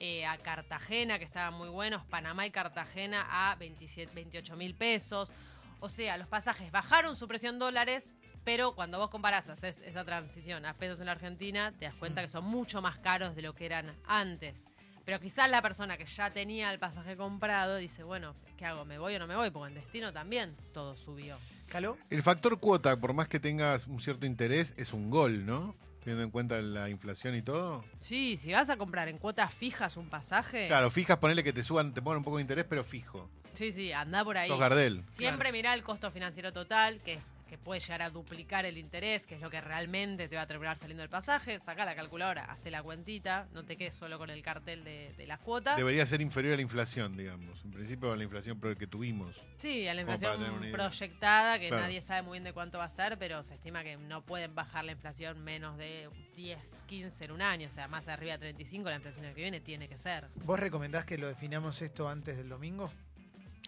eh, 0.03 0.25
a 0.25 0.35
Cartagena, 0.39 1.19
que 1.19 1.25
estaban 1.25 1.53
muy 1.53 1.69
buenos, 1.69 2.03
Panamá 2.05 2.47
y 2.47 2.49
Cartagena 2.49 3.27
a 3.29 3.53
27, 3.53 4.11
28 4.15 4.55
mil 4.55 4.73
pesos. 4.73 5.31
O 5.79 5.89
sea, 5.89 6.17
los 6.17 6.27
pasajes 6.27 6.71
bajaron 6.71 7.15
su 7.15 7.27
precio 7.27 7.51
en 7.51 7.59
dólares, 7.59 8.15
pero 8.43 8.73
cuando 8.73 8.97
vos 8.97 9.11
comparás, 9.11 9.47
haces 9.49 9.79
esa 9.85 10.03
transición 10.03 10.65
a 10.65 10.73
pesos 10.73 11.01
en 11.01 11.05
la 11.05 11.11
Argentina, 11.11 11.71
te 11.77 11.85
das 11.85 11.93
cuenta 11.93 12.23
que 12.23 12.29
son 12.29 12.45
mucho 12.45 12.81
más 12.81 12.97
caros 12.97 13.35
de 13.35 13.43
lo 13.43 13.53
que 13.53 13.67
eran 13.67 13.95
antes. 14.07 14.65
Pero 15.05 15.19
quizás 15.19 15.47
la 15.51 15.61
persona 15.61 15.97
que 15.97 16.05
ya 16.05 16.31
tenía 16.31 16.71
el 16.71 16.79
pasaje 16.79 17.15
comprado 17.15 17.75
dice, 17.75 18.01
bueno, 18.01 18.33
¿qué 18.57 18.65
hago? 18.65 18.85
¿Me 18.85 18.97
voy 18.97 19.13
o 19.17 19.19
no 19.19 19.27
me 19.27 19.35
voy? 19.35 19.51
Porque 19.51 19.67
en 19.67 19.75
destino 19.75 20.11
también 20.11 20.57
todo 20.73 20.95
subió. 20.95 21.37
¿Caló? 21.67 21.99
El 22.09 22.23
factor 22.23 22.59
cuota, 22.59 22.99
por 22.99 23.13
más 23.13 23.27
que 23.27 23.39
tengas 23.39 23.85
un 23.85 24.01
cierto 24.01 24.25
interés, 24.25 24.73
es 24.77 24.93
un 24.93 25.11
gol, 25.11 25.45
¿no? 25.45 25.75
Teniendo 26.03 26.23
en 26.23 26.31
cuenta 26.31 26.59
la 26.61 26.89
inflación 26.89 27.35
y 27.35 27.43
todo. 27.43 27.85
Sí, 27.99 28.35
si 28.35 28.51
vas 28.51 28.69
a 28.69 28.77
comprar 28.77 29.07
en 29.07 29.19
cuotas 29.19 29.53
fijas 29.53 29.97
un 29.97 30.09
pasaje. 30.09 30.67
Claro, 30.67 30.89
fijas, 30.89 31.17
ponele 31.17 31.43
que 31.43 31.53
te 31.53 31.63
suban, 31.63 31.93
te 31.93 32.01
pongan 32.01 32.17
un 32.17 32.23
poco 32.23 32.37
de 32.37 32.41
interés, 32.41 32.65
pero 32.67 32.83
fijo. 32.83 33.29
Sí, 33.53 33.71
sí, 33.71 33.91
anda 33.91 34.23
por 34.23 34.37
ahí. 34.37 34.49
Sos 34.49 34.59
Gardel. 34.59 35.03
Siempre 35.11 35.51
mirá 35.51 35.73
el 35.73 35.83
costo 35.83 36.09
financiero 36.09 36.51
total, 36.53 37.01
que 37.01 37.13
es 37.13 37.31
que 37.51 37.57
puede 37.57 37.81
llegar 37.81 38.01
a 38.01 38.09
duplicar 38.09 38.65
el 38.65 38.77
interés, 38.77 39.27
que 39.27 39.35
es 39.35 39.41
lo 39.41 39.49
que 39.49 39.59
realmente 39.59 40.29
te 40.29 40.37
va 40.37 40.43
a 40.43 40.47
terminar 40.47 40.77
saliendo 40.77 41.03
el 41.03 41.09
pasaje. 41.09 41.59
Saca 41.59 41.83
la 41.83 41.95
calculadora, 41.97 42.45
hace 42.45 42.71
la 42.71 42.81
cuentita, 42.81 43.49
no 43.51 43.65
te 43.65 43.75
quedes 43.75 43.93
solo 43.93 44.17
con 44.17 44.29
el 44.29 44.41
cartel 44.41 44.85
de, 44.85 45.13
de 45.17 45.27
las 45.27 45.37
cuotas. 45.39 45.75
Debería 45.75 46.05
ser 46.05 46.21
inferior 46.21 46.53
a 46.53 46.55
la 46.55 46.61
inflación, 46.61 47.17
digamos. 47.17 47.61
En 47.65 47.71
principio 47.71 48.13
a 48.13 48.15
la 48.15 48.23
inflación 48.23 48.57
que 48.79 48.87
tuvimos. 48.87 49.35
Sí, 49.57 49.85
a 49.85 49.93
la 49.93 49.99
inflación 49.99 50.71
proyectada, 50.71 51.59
que 51.59 51.67
Claro. 51.67 51.83
nadie 51.83 52.01
sabe 52.01 52.21
muy 52.21 52.35
bien 52.35 52.45
de 52.45 52.53
cuánto 52.53 52.77
va 52.77 52.85
a 52.85 52.89
ser, 52.89 53.17
pero 53.17 53.43
se 53.43 53.55
estima 53.55 53.83
que 53.83 53.97
no 53.97 54.21
pueden 54.21 54.55
bajar 54.55 54.85
la 54.85 54.93
inflación 54.93 55.43
menos 55.43 55.77
de 55.77 56.09
10, 56.37 56.57
15 56.85 57.25
en 57.25 57.31
un 57.31 57.41
año. 57.41 57.67
O 57.67 57.71
sea, 57.73 57.89
más 57.89 58.07
arriba 58.07 58.31
de 58.31 58.37
35 58.39 58.87
la 58.89 58.95
inflación 58.95 59.25
del 59.25 59.35
que 59.35 59.41
viene 59.41 59.59
tiene 59.59 59.89
que 59.89 59.97
ser. 59.97 60.29
¿Vos 60.45 60.57
recomendás 60.57 61.03
que 61.03 61.17
lo 61.17 61.27
definamos 61.27 61.81
esto 61.81 62.07
antes 62.07 62.37
del 62.37 62.47
domingo? 62.47 62.89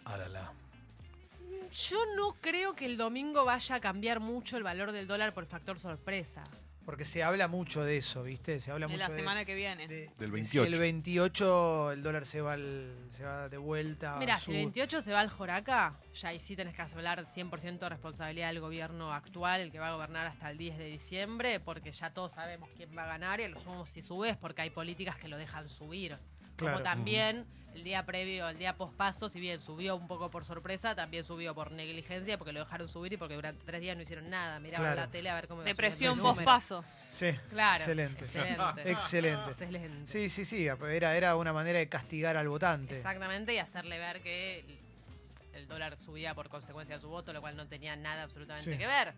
Ahora 0.06 0.30
la. 0.30 0.54
Yo 1.73 1.97
no 2.15 2.36
creo 2.39 2.75
que 2.75 2.86
el 2.86 2.97
domingo 2.97 3.45
vaya 3.45 3.75
a 3.75 3.79
cambiar 3.79 4.19
mucho 4.19 4.57
el 4.57 4.63
valor 4.63 4.91
del 4.91 5.07
dólar 5.07 5.33
por 5.33 5.45
factor 5.47 5.79
sorpresa. 5.79 6.43
Porque 6.86 7.05
se 7.05 7.23
habla 7.23 7.47
mucho 7.47 7.81
de 7.83 7.95
eso, 7.97 8.23
¿viste? 8.23 8.59
Se 8.59 8.69
habla 8.69 8.88
mucho 8.89 8.99
la 8.99 9.07
de- 9.07 9.15
semana 9.15 9.45
que 9.45 9.55
viene. 9.55 9.88
de- 9.88 10.12
Del 10.19 10.31
de 10.31 10.45
si 10.45 10.57
28. 10.57 10.63
el 10.73 10.79
28 10.79 11.91
el 11.93 12.03
dólar 12.03 12.25
se 12.25 12.41
va, 12.41 12.53
al- 12.53 13.07
se 13.12 13.23
va 13.23 13.47
de 13.47 13.57
vuelta. 13.57 14.17
Mira, 14.19 14.36
si 14.38 14.51
el 14.51 14.57
sur. 14.57 14.63
28 14.65 15.01
se 15.01 15.13
va 15.13 15.21
al 15.21 15.29
Joraca, 15.29 15.95
ya 16.13 16.27
ahí 16.29 16.39
sí 16.39 16.57
tenés 16.57 16.75
que 16.75 16.81
hablar 16.81 17.25
100% 17.25 17.86
de 17.86 17.89
responsabilidad 17.89 18.49
del 18.49 18.59
gobierno 18.59 19.13
actual, 19.13 19.62
el 19.62 19.71
que 19.71 19.79
va 19.79 19.88
a 19.89 19.93
gobernar 19.93 20.27
hasta 20.27 20.51
el 20.51 20.57
10 20.57 20.77
de 20.77 20.86
diciembre, 20.86 21.62
porque 21.62 21.93
ya 21.93 22.13
todos 22.13 22.33
sabemos 22.33 22.69
quién 22.75 22.89
va 22.95 23.03
a 23.05 23.07
ganar 23.07 23.39
y 23.39 23.45
a 23.45 23.47
lo 23.47 23.59
sumo 23.62 23.86
si 23.86 24.01
sube 24.01 24.29
es 24.31 24.38
porque 24.38 24.62
hay 24.63 24.69
políticas 24.69 25.17
que 25.17 25.29
lo 25.29 25.38
dejan 25.38 25.69
subir. 25.69 26.17
Claro. 26.55 26.73
Como 26.77 26.83
también 26.83 27.45
el 27.73 27.83
día 27.83 28.05
previo, 28.05 28.47
el 28.49 28.59
día 28.59 28.77
pospaso, 28.77 29.29
si 29.29 29.39
bien 29.39 29.59
subió 29.59 29.95
un 29.95 30.07
poco 30.07 30.29
por 30.29 30.45
sorpresa, 30.45 30.93
también 30.93 31.23
subió 31.23 31.55
por 31.55 31.71
negligencia, 31.71 32.37
porque 32.37 32.53
lo 32.53 32.59
dejaron 32.59 32.87
subir 32.87 33.13
y 33.13 33.17
porque 33.17 33.33
durante 33.33 33.65
tres 33.65 33.81
días 33.81 33.95
no 33.97 34.03
hicieron 34.03 34.29
nada. 34.29 34.59
Miraban 34.59 34.85
Claro. 34.93 35.01
la 35.01 35.07
tele 35.11 35.29
a 35.31 35.35
ver 35.35 35.47
cómo 35.47 35.61
iba 35.61 35.69
Depresión 35.69 36.19
post-paso. 36.19 36.85
Sí, 37.17 37.31
Claro. 37.49 37.77
excelente. 37.79 38.23
Excelente. 38.25 38.61
Excelente. 38.91 39.51
Excelente. 39.51 40.07
Sí, 40.07 40.29
sí, 40.29 40.45
sí, 40.45 40.67
era, 40.67 41.17
era 41.17 41.35
una 41.35 41.51
manera 41.51 41.79
de 41.79 41.89
castigar 41.89 42.37
al 42.37 42.47
votante. 42.47 42.95
Exactamente, 42.95 43.53
y 43.55 43.57
hacerle 43.57 43.97
ver 43.97 44.21
que 44.21 44.59
el, 44.59 44.79
el 45.55 45.67
dólar 45.67 45.99
subía 45.99 46.35
por 46.35 46.49
consecuencia 46.49 46.95
de 46.97 47.01
su 47.01 47.07
voto, 47.09 47.33
lo 47.33 47.41
cual 47.41 47.57
no 47.57 47.67
tenía 47.67 47.95
nada 47.95 48.21
absolutamente 48.23 48.71
Sí. 48.71 48.77
que 48.77 48.85
ver. 48.85 49.15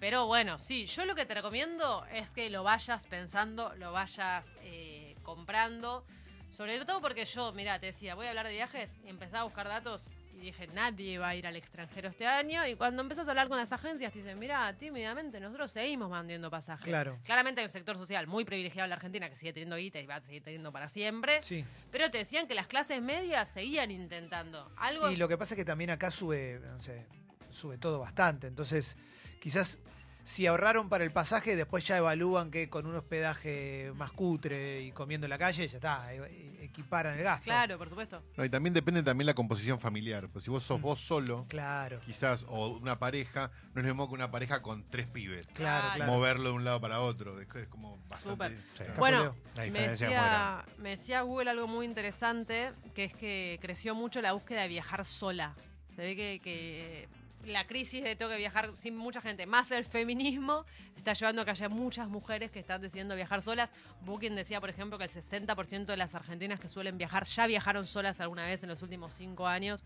Pero 0.00 0.26
bueno, 0.26 0.58
sí, 0.58 0.86
yo 0.86 1.04
lo 1.04 1.14
que 1.14 1.24
te 1.26 1.34
recomiendo 1.34 2.04
es 2.12 2.28
que 2.30 2.50
lo 2.50 2.64
vayas 2.64 3.06
pensando, 3.06 3.72
lo 3.76 3.92
vayas 3.92 4.50
eh, 4.62 5.14
comprando. 5.22 6.04
Sobre 6.52 6.84
todo 6.84 7.00
porque 7.00 7.24
yo, 7.24 7.50
mira, 7.52 7.80
te 7.80 7.86
decía, 7.86 8.14
voy 8.14 8.26
a 8.26 8.28
hablar 8.28 8.46
de 8.46 8.52
viajes 8.52 8.94
y 9.04 9.08
empezaba 9.08 9.40
a 9.40 9.44
buscar 9.44 9.66
datos 9.68 10.10
y 10.34 10.40
dije, 10.40 10.66
nadie 10.66 11.18
va 11.18 11.28
a 11.28 11.34
ir 11.34 11.46
al 11.46 11.56
extranjero 11.56 12.10
este 12.10 12.26
año. 12.26 12.66
Y 12.66 12.74
cuando 12.74 13.00
empezás 13.00 13.26
a 13.26 13.30
hablar 13.30 13.48
con 13.48 13.56
las 13.56 13.72
agencias, 13.72 14.12
te 14.12 14.18
dicen, 14.18 14.38
mira, 14.38 14.76
tímidamente 14.76 15.40
nosotros 15.40 15.72
seguimos 15.72 16.10
mandando 16.10 16.50
pasajes. 16.50 16.84
Claro. 16.84 17.18
Claramente 17.24 17.62
hay 17.62 17.66
un 17.66 17.70
sector 17.70 17.96
social 17.96 18.26
muy 18.26 18.44
privilegiado 18.44 18.84
en 18.84 18.90
la 18.90 18.96
Argentina 18.96 19.30
que 19.30 19.36
sigue 19.36 19.54
teniendo 19.54 19.76
guita 19.76 19.98
y 19.98 20.06
va 20.06 20.16
a 20.16 20.20
seguir 20.20 20.42
teniendo 20.42 20.70
para 20.70 20.90
siempre. 20.90 21.40
Sí. 21.40 21.64
Pero 21.90 22.10
te 22.10 22.18
decían 22.18 22.46
que 22.46 22.54
las 22.54 22.66
clases 22.66 23.00
medias 23.00 23.48
seguían 23.50 23.90
intentando. 23.90 24.70
Algo. 24.76 25.10
Y 25.10 25.16
lo 25.16 25.28
que 25.28 25.38
pasa 25.38 25.54
es 25.54 25.56
que 25.56 25.64
también 25.64 25.88
acá 25.88 26.10
sube, 26.10 26.60
no 26.62 26.78
sé, 26.80 27.06
sube 27.50 27.78
todo 27.78 27.98
bastante. 27.98 28.46
Entonces, 28.46 28.98
quizás 29.40 29.78
si 30.24 30.46
ahorraron 30.46 30.88
para 30.88 31.04
el 31.04 31.10
pasaje, 31.12 31.56
después 31.56 31.84
ya 31.86 31.96
evalúan 31.98 32.50
que 32.50 32.68
con 32.70 32.86
un 32.86 32.94
hospedaje 32.94 33.92
más 33.96 34.12
cutre 34.12 34.82
y 34.82 34.92
comiendo 34.92 35.26
en 35.26 35.30
la 35.30 35.38
calle, 35.38 35.66
ya 35.68 35.76
está, 35.76 36.14
e- 36.14 36.62
equiparan 36.64 37.18
el 37.18 37.24
gasto. 37.24 37.44
Claro, 37.44 37.76
por 37.76 37.88
supuesto. 37.88 38.22
No, 38.36 38.44
y 38.44 38.48
también 38.48 38.72
depende 38.72 39.02
también 39.02 39.26
la 39.26 39.34
composición 39.34 39.80
familiar. 39.80 40.28
Pues 40.28 40.44
si 40.44 40.50
vos 40.50 40.62
sos 40.62 40.78
Mm. 40.78 40.82
vos 40.82 41.00
solo, 41.00 41.46
Claro, 41.48 42.00
quizás, 42.00 42.44
o 42.48 42.68
una 42.68 42.98
pareja, 42.98 43.50
no 43.74 43.80
es 43.80 43.86
lo 43.86 43.92
mismo 43.94 44.08
que 44.08 44.14
una 44.14 44.30
pareja 44.30 44.62
con 44.62 44.88
tres 44.88 45.06
pibes. 45.06 45.46
claro, 45.48 45.88
Claro. 45.96 46.12
Moverlo 46.12 46.50
de 46.50 46.54
un 46.54 46.64
lado 46.64 46.80
para 46.80 47.00
otro. 47.00 47.40
Es, 47.40 47.48
es 47.56 47.66
como 47.68 47.98
bastante. 48.08 48.56
Sí. 48.78 48.84
Bueno. 48.98 49.34
La 49.56 49.66
me 49.66 49.88
decía, 49.88 50.64
me 50.78 50.90
decía 50.96 51.22
Google 51.22 51.50
algo 51.50 51.66
muy 51.66 51.84
interesante, 51.84 52.72
que 52.94 53.04
es 53.04 53.14
que 53.14 53.58
creció 53.60 53.94
mucho 53.94 54.22
la 54.22 54.32
búsqueda 54.32 54.62
de 54.62 54.68
viajar 54.68 55.04
sola. 55.04 55.54
Se 55.84 56.00
ve 56.02 56.16
que, 56.16 56.40
que 56.42 57.08
la 57.44 57.66
crisis 57.66 58.02
de 58.04 58.14
tengo 58.16 58.30
que 58.30 58.36
viajar 58.38 58.76
sin 58.76 58.96
mucha 58.96 59.20
gente, 59.20 59.46
más 59.46 59.70
el 59.70 59.84
feminismo, 59.84 60.64
está 60.96 61.12
llevando 61.12 61.42
a 61.42 61.44
que 61.44 61.50
haya 61.50 61.68
muchas 61.68 62.08
mujeres 62.08 62.50
que 62.50 62.60
están 62.60 62.80
decidiendo 62.80 63.14
viajar 63.16 63.42
solas. 63.42 63.70
Booking 64.02 64.34
decía, 64.34 64.60
por 64.60 64.70
ejemplo, 64.70 64.98
que 64.98 65.04
el 65.04 65.10
60% 65.10 65.86
de 65.86 65.96
las 65.96 66.14
argentinas 66.14 66.60
que 66.60 66.68
suelen 66.68 66.98
viajar 66.98 67.24
ya 67.24 67.46
viajaron 67.46 67.86
solas 67.86 68.20
alguna 68.20 68.46
vez 68.46 68.62
en 68.62 68.68
los 68.68 68.82
últimos 68.82 69.14
cinco 69.14 69.46
años. 69.46 69.84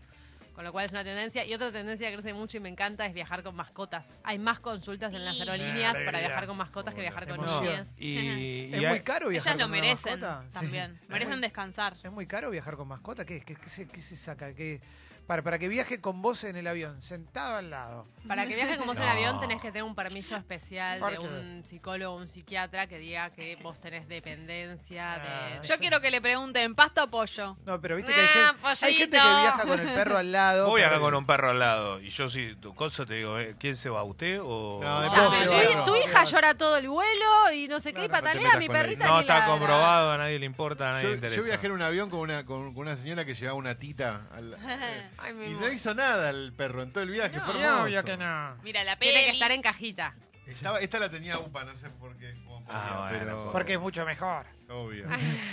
Con 0.53 0.63
lo 0.65 0.71
cual 0.71 0.87
es 0.87 0.91
una 0.91 1.03
tendencia. 1.03 1.45
Y 1.45 1.53
otra 1.53 1.71
tendencia 1.71 2.07
que 2.09 2.13
crece 2.15 2.33
mucho 2.33 2.57
y 2.57 2.59
me 2.59 2.69
encanta 2.69 3.05
es 3.05 3.13
viajar 3.13 3.43
con 3.43 3.55
mascotas. 3.55 4.17
Hay 4.23 4.39
más 4.39 4.59
consultas 4.59 5.13
en 5.13 5.23
las 5.23 5.39
aerolíneas 5.39 6.01
para 6.01 6.17
viajar 6.19 6.47
con 6.47 6.57
mascotas 6.57 6.95
que 6.95 7.01
viajar 7.01 7.27
con 7.27 7.45
niñas. 7.45 8.01
Y, 8.01 8.17
y 8.71 8.73
¿Es 8.73 8.81
muy 8.89 9.01
caro 9.01 9.29
viajar 9.29 9.53
Ellas 9.55 9.67
lo 9.67 9.71
merecen 9.71 10.19
mascota? 10.19 10.45
Sí. 10.49 10.53
también. 10.59 10.99
¿Es 11.03 11.09
Merecen 11.09 11.33
muy- 11.35 11.41
descansar. 11.41 11.95
¿Es 12.03 12.11
muy 12.11 12.25
caro 12.25 12.49
viajar 12.49 12.75
con 12.75 12.87
mascota? 12.87 13.23
¿Qué, 13.23 13.41
qué- 13.41 13.55
qué 13.55 13.69
se, 13.69 13.87
qué 13.87 14.01
se 14.01 14.15
saca? 14.15 14.51
¿Qué- 14.55 14.81
para, 15.27 15.43
para 15.43 15.59
que 15.59 15.67
viaje 15.67 15.99
con 16.01 16.21
vos 16.21 16.43
en 16.45 16.55
el 16.55 16.65
avión, 16.67 17.01
sentado 17.01 17.57
al 17.57 17.69
lado. 17.69 18.07
Para 18.27 18.45
que 18.47 18.55
viajes 18.55 18.77
con 18.77 18.87
vos 18.87 18.97
en 18.97 19.03
No. 19.03 19.09
avión 19.09 19.39
tenés 19.39 19.61
que 19.61 19.67
tener 19.71 19.83
un 19.83 19.93
permiso 19.95 20.35
especial 20.35 20.99
¿Por 20.99 21.11
de 21.11 21.17
qué? 21.19 21.23
un 21.27 21.63
psicólogo 21.65 22.15
o 22.15 22.17
un 22.17 22.27
psiquiatra 22.29 22.87
que 22.87 22.97
diga 22.97 23.29
que 23.31 23.57
vos 23.61 23.79
tenés 23.79 24.07
dependencia 24.07 25.13
Ah, 25.15 25.59
de... 25.61 25.67
Yo 25.67 25.77
quiero 25.77 25.99
que 26.01 26.11
le 26.11 26.21
pregunten, 26.21 26.75
¿pasta 26.75 27.03
o 27.03 27.09
pollo? 27.09 27.57
No, 27.65 27.79
pero 27.81 27.95
viste 27.97 28.13
que 28.13 28.19
hay, 28.19 28.27
Ah, 28.37 28.53
gente, 28.75 28.85
hay 28.85 28.93
gente 28.95 29.17
que 29.17 29.23
viaja 29.23 29.63
con 29.63 29.79
el 29.79 29.87
perro 29.93 30.17
al 30.17 30.31
lado. 30.31 30.67
Vos 30.67 30.75
viajás 30.77 30.93
pero- 30.93 31.05
con 31.05 31.15
un 31.15 31.25
perro 31.25 31.49
al 31.51 31.59
lado 31.59 31.99
y 31.99 32.09
yo 32.09 32.29
si 32.29 32.55
tu 32.55 32.73
cosa 32.73 33.05
te 33.05 33.15
digo, 33.15 33.37
eh, 33.39 33.55
¿quién 33.59 33.75
se 33.75 33.89
va? 33.89 34.03
¿Usted 34.03 34.39
o...? 34.41 34.79
No, 34.81 34.99
de 35.01 35.07
Escuchame, 35.07 35.45
vos, 35.75 35.85
tu, 35.85 35.95
hija 35.95 36.23
llora 36.23 36.53
todo 36.55 36.77
el 36.77 36.87
vuelo 36.89 37.51
y 37.53 37.67
no 37.67 37.79
sé 37.79 37.93
qué, 37.93 38.05
y 38.05 38.07
Claro, 38.07 38.25
no 38.27 38.31
te 38.31 38.37
patalea, 38.37 38.43
metas 38.43 38.59
mi 38.59 38.67
con 38.67 38.75
perrita 38.75 39.07
No 39.07 39.13
ni 39.15 39.19
está 39.21 39.33
ladra. 39.39 39.47
comprobado, 39.51 40.11
a 40.11 40.17
nadie 40.17 40.39
le 40.39 40.45
importa, 40.45 40.89
a 40.89 40.91
nadie 40.93 41.03
Yo, 41.03 41.09
le 41.09 41.15
yo 41.15 41.27
interesa. 41.27 41.47
viajé 41.47 41.67
en 41.67 41.71
un 41.73 41.81
avión 41.81 42.09
con 42.09 42.19
una, 42.21 42.45
con, 42.45 42.73
con 42.73 42.87
una 42.87 42.95
señora 42.95 43.25
que 43.25 43.33
llevaba 43.35 43.57
una 43.57 43.75
tita. 43.75 44.27
al- 44.33 44.53
eh, 44.69 45.09
Ay, 45.17 45.33
mi 45.33 45.45
y 45.45 45.47
amor. 45.49 45.61
no 45.61 45.71
hizo 45.71 45.93
nada 45.93 46.29
el 46.29 46.53
perro 46.53 46.83
en 46.83 46.91
todo 46.91 47.03
el 47.03 47.09
viaje. 47.09 47.39
fue 47.39 47.59
hermoso. 47.59 47.83
Obvio 47.83 48.03
que 48.03 48.17
no. 48.17 48.55
Mira, 48.63 48.83
la 48.83 48.97
peli. 48.99 49.11
Tiene 49.11 49.25
que 49.27 49.33
estar 49.33 49.51
en 49.51 49.61
cajita. 49.61 50.15
Estaba- 50.45 50.79
esta 50.79 50.97
la 50.99 51.09
tenía 51.09 51.37
UPA, 51.39 51.65
no 51.65 51.75
sé 51.75 51.89
por 51.89 52.15
qué. 52.17 52.33
cómo 52.45 52.63
podía, 52.63 52.79
Ah, 52.81 53.07
bueno, 53.09 53.19
pero 53.25 53.49
Porque 53.51 53.73
es 53.73 53.79
mucho 53.81 54.05
mejor. 54.05 54.45
obvio. 54.69 55.05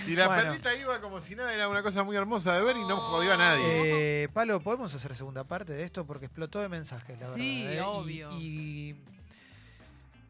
Y 0.06 0.14
la 0.14 0.28
Bueno. 0.28 0.42
perrita 0.52 0.72
iba 0.76 1.00
como 1.00 1.20
si 1.20 1.34
nada, 1.34 1.52
era 1.52 1.68
una 1.68 1.82
cosa 1.82 2.04
muy 2.04 2.14
hermosa 2.16 2.54
de 2.56 2.62
ver 2.62 2.76
y 2.76 2.84
no 2.84 2.98
jodió 2.98 3.32
a 3.34 3.36
nadie. 3.36 4.22
Eh, 4.24 4.28
Palo, 4.28 4.60
¿podemos 4.60 4.94
hacer 4.94 5.14
segunda 5.16 5.42
parte 5.44 5.72
de 5.72 5.82
esto? 5.82 6.06
Porque 6.06 6.26
explotó 6.26 6.60
de 6.60 6.68
mensajes, 6.68 7.18
la 7.20 7.34
Sí, 7.34 7.64
verdad. 7.64 7.72
¿eh? 7.72 7.76
Y- 7.76 7.80
obvio. 7.80 8.32
Y, 8.38 8.96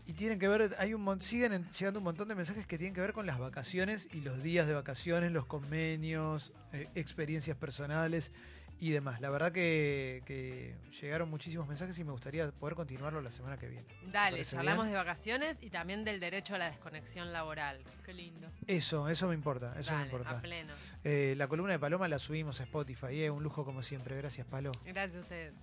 y 0.06 0.12
tienen 0.14 0.38
que 0.38 0.48
ver, 0.48 0.74
hay 0.78 0.94
un 0.94 1.02
mon- 1.02 1.20
siguen 1.20 1.52
en- 1.52 1.70
llegando 1.70 1.98
un 2.00 2.04
montón 2.04 2.28
de 2.28 2.34
mensajes 2.34 2.66
que 2.66 2.78
tienen 2.78 2.94
que 2.94 3.00
ver 3.02 3.12
con 3.12 3.26
las 3.26 3.38
vacaciones 3.38 4.08
y 4.12 4.20
los 4.22 4.42
días 4.42 4.66
de 4.66 4.72
vacaciones, 4.74 5.30
los 5.32 5.44
convenios, 5.46 6.52
eh, 6.72 6.88
experiencias 6.94 7.56
personales 7.56 8.32
y 8.78 8.90
demás. 8.90 9.20
La 9.20 9.30
verdad 9.30 9.52
que, 9.52 10.22
que 10.26 10.76
llegaron 11.00 11.30
muchísimos 11.30 11.66
mensajes 11.66 11.98
y 11.98 12.04
me 12.04 12.12
gustaría 12.12 12.50
poder 12.52 12.74
continuarlo 12.74 13.20
la 13.20 13.30
semana 13.30 13.56
que 13.56 13.68
viene. 13.68 13.86
Dale, 14.12 14.44
charlamos 14.44 14.86
bien? 14.86 14.92
de 14.92 14.98
vacaciones 14.98 15.58
y 15.60 15.70
también 15.70 16.04
del 16.04 16.20
derecho 16.20 16.54
a 16.54 16.58
la 16.58 16.70
desconexión 16.70 17.32
laboral. 17.32 17.82
Qué 18.04 18.12
lindo. 18.12 18.50
Eso, 18.66 19.08
eso 19.08 19.28
me 19.28 19.34
importa, 19.34 19.74
eso 19.78 19.96
me 19.96 20.04
importa. 20.04 20.30
a 20.30 20.42
pleno. 20.42 20.74
Eh, 21.02 21.34
la 21.36 21.48
columna 21.48 21.72
de 21.72 21.78
Paloma 21.78 22.08
la 22.08 22.18
subimos 22.18 22.60
a 22.60 22.64
Spotify, 22.64 23.22
eh, 23.22 23.30
un 23.30 23.42
lujo 23.42 23.64
como 23.64 23.82
siempre. 23.82 24.16
Gracias, 24.16 24.46
Palo. 24.46 24.72
Gracias 24.84 25.16
a 25.16 25.20
ustedes. 25.20 25.54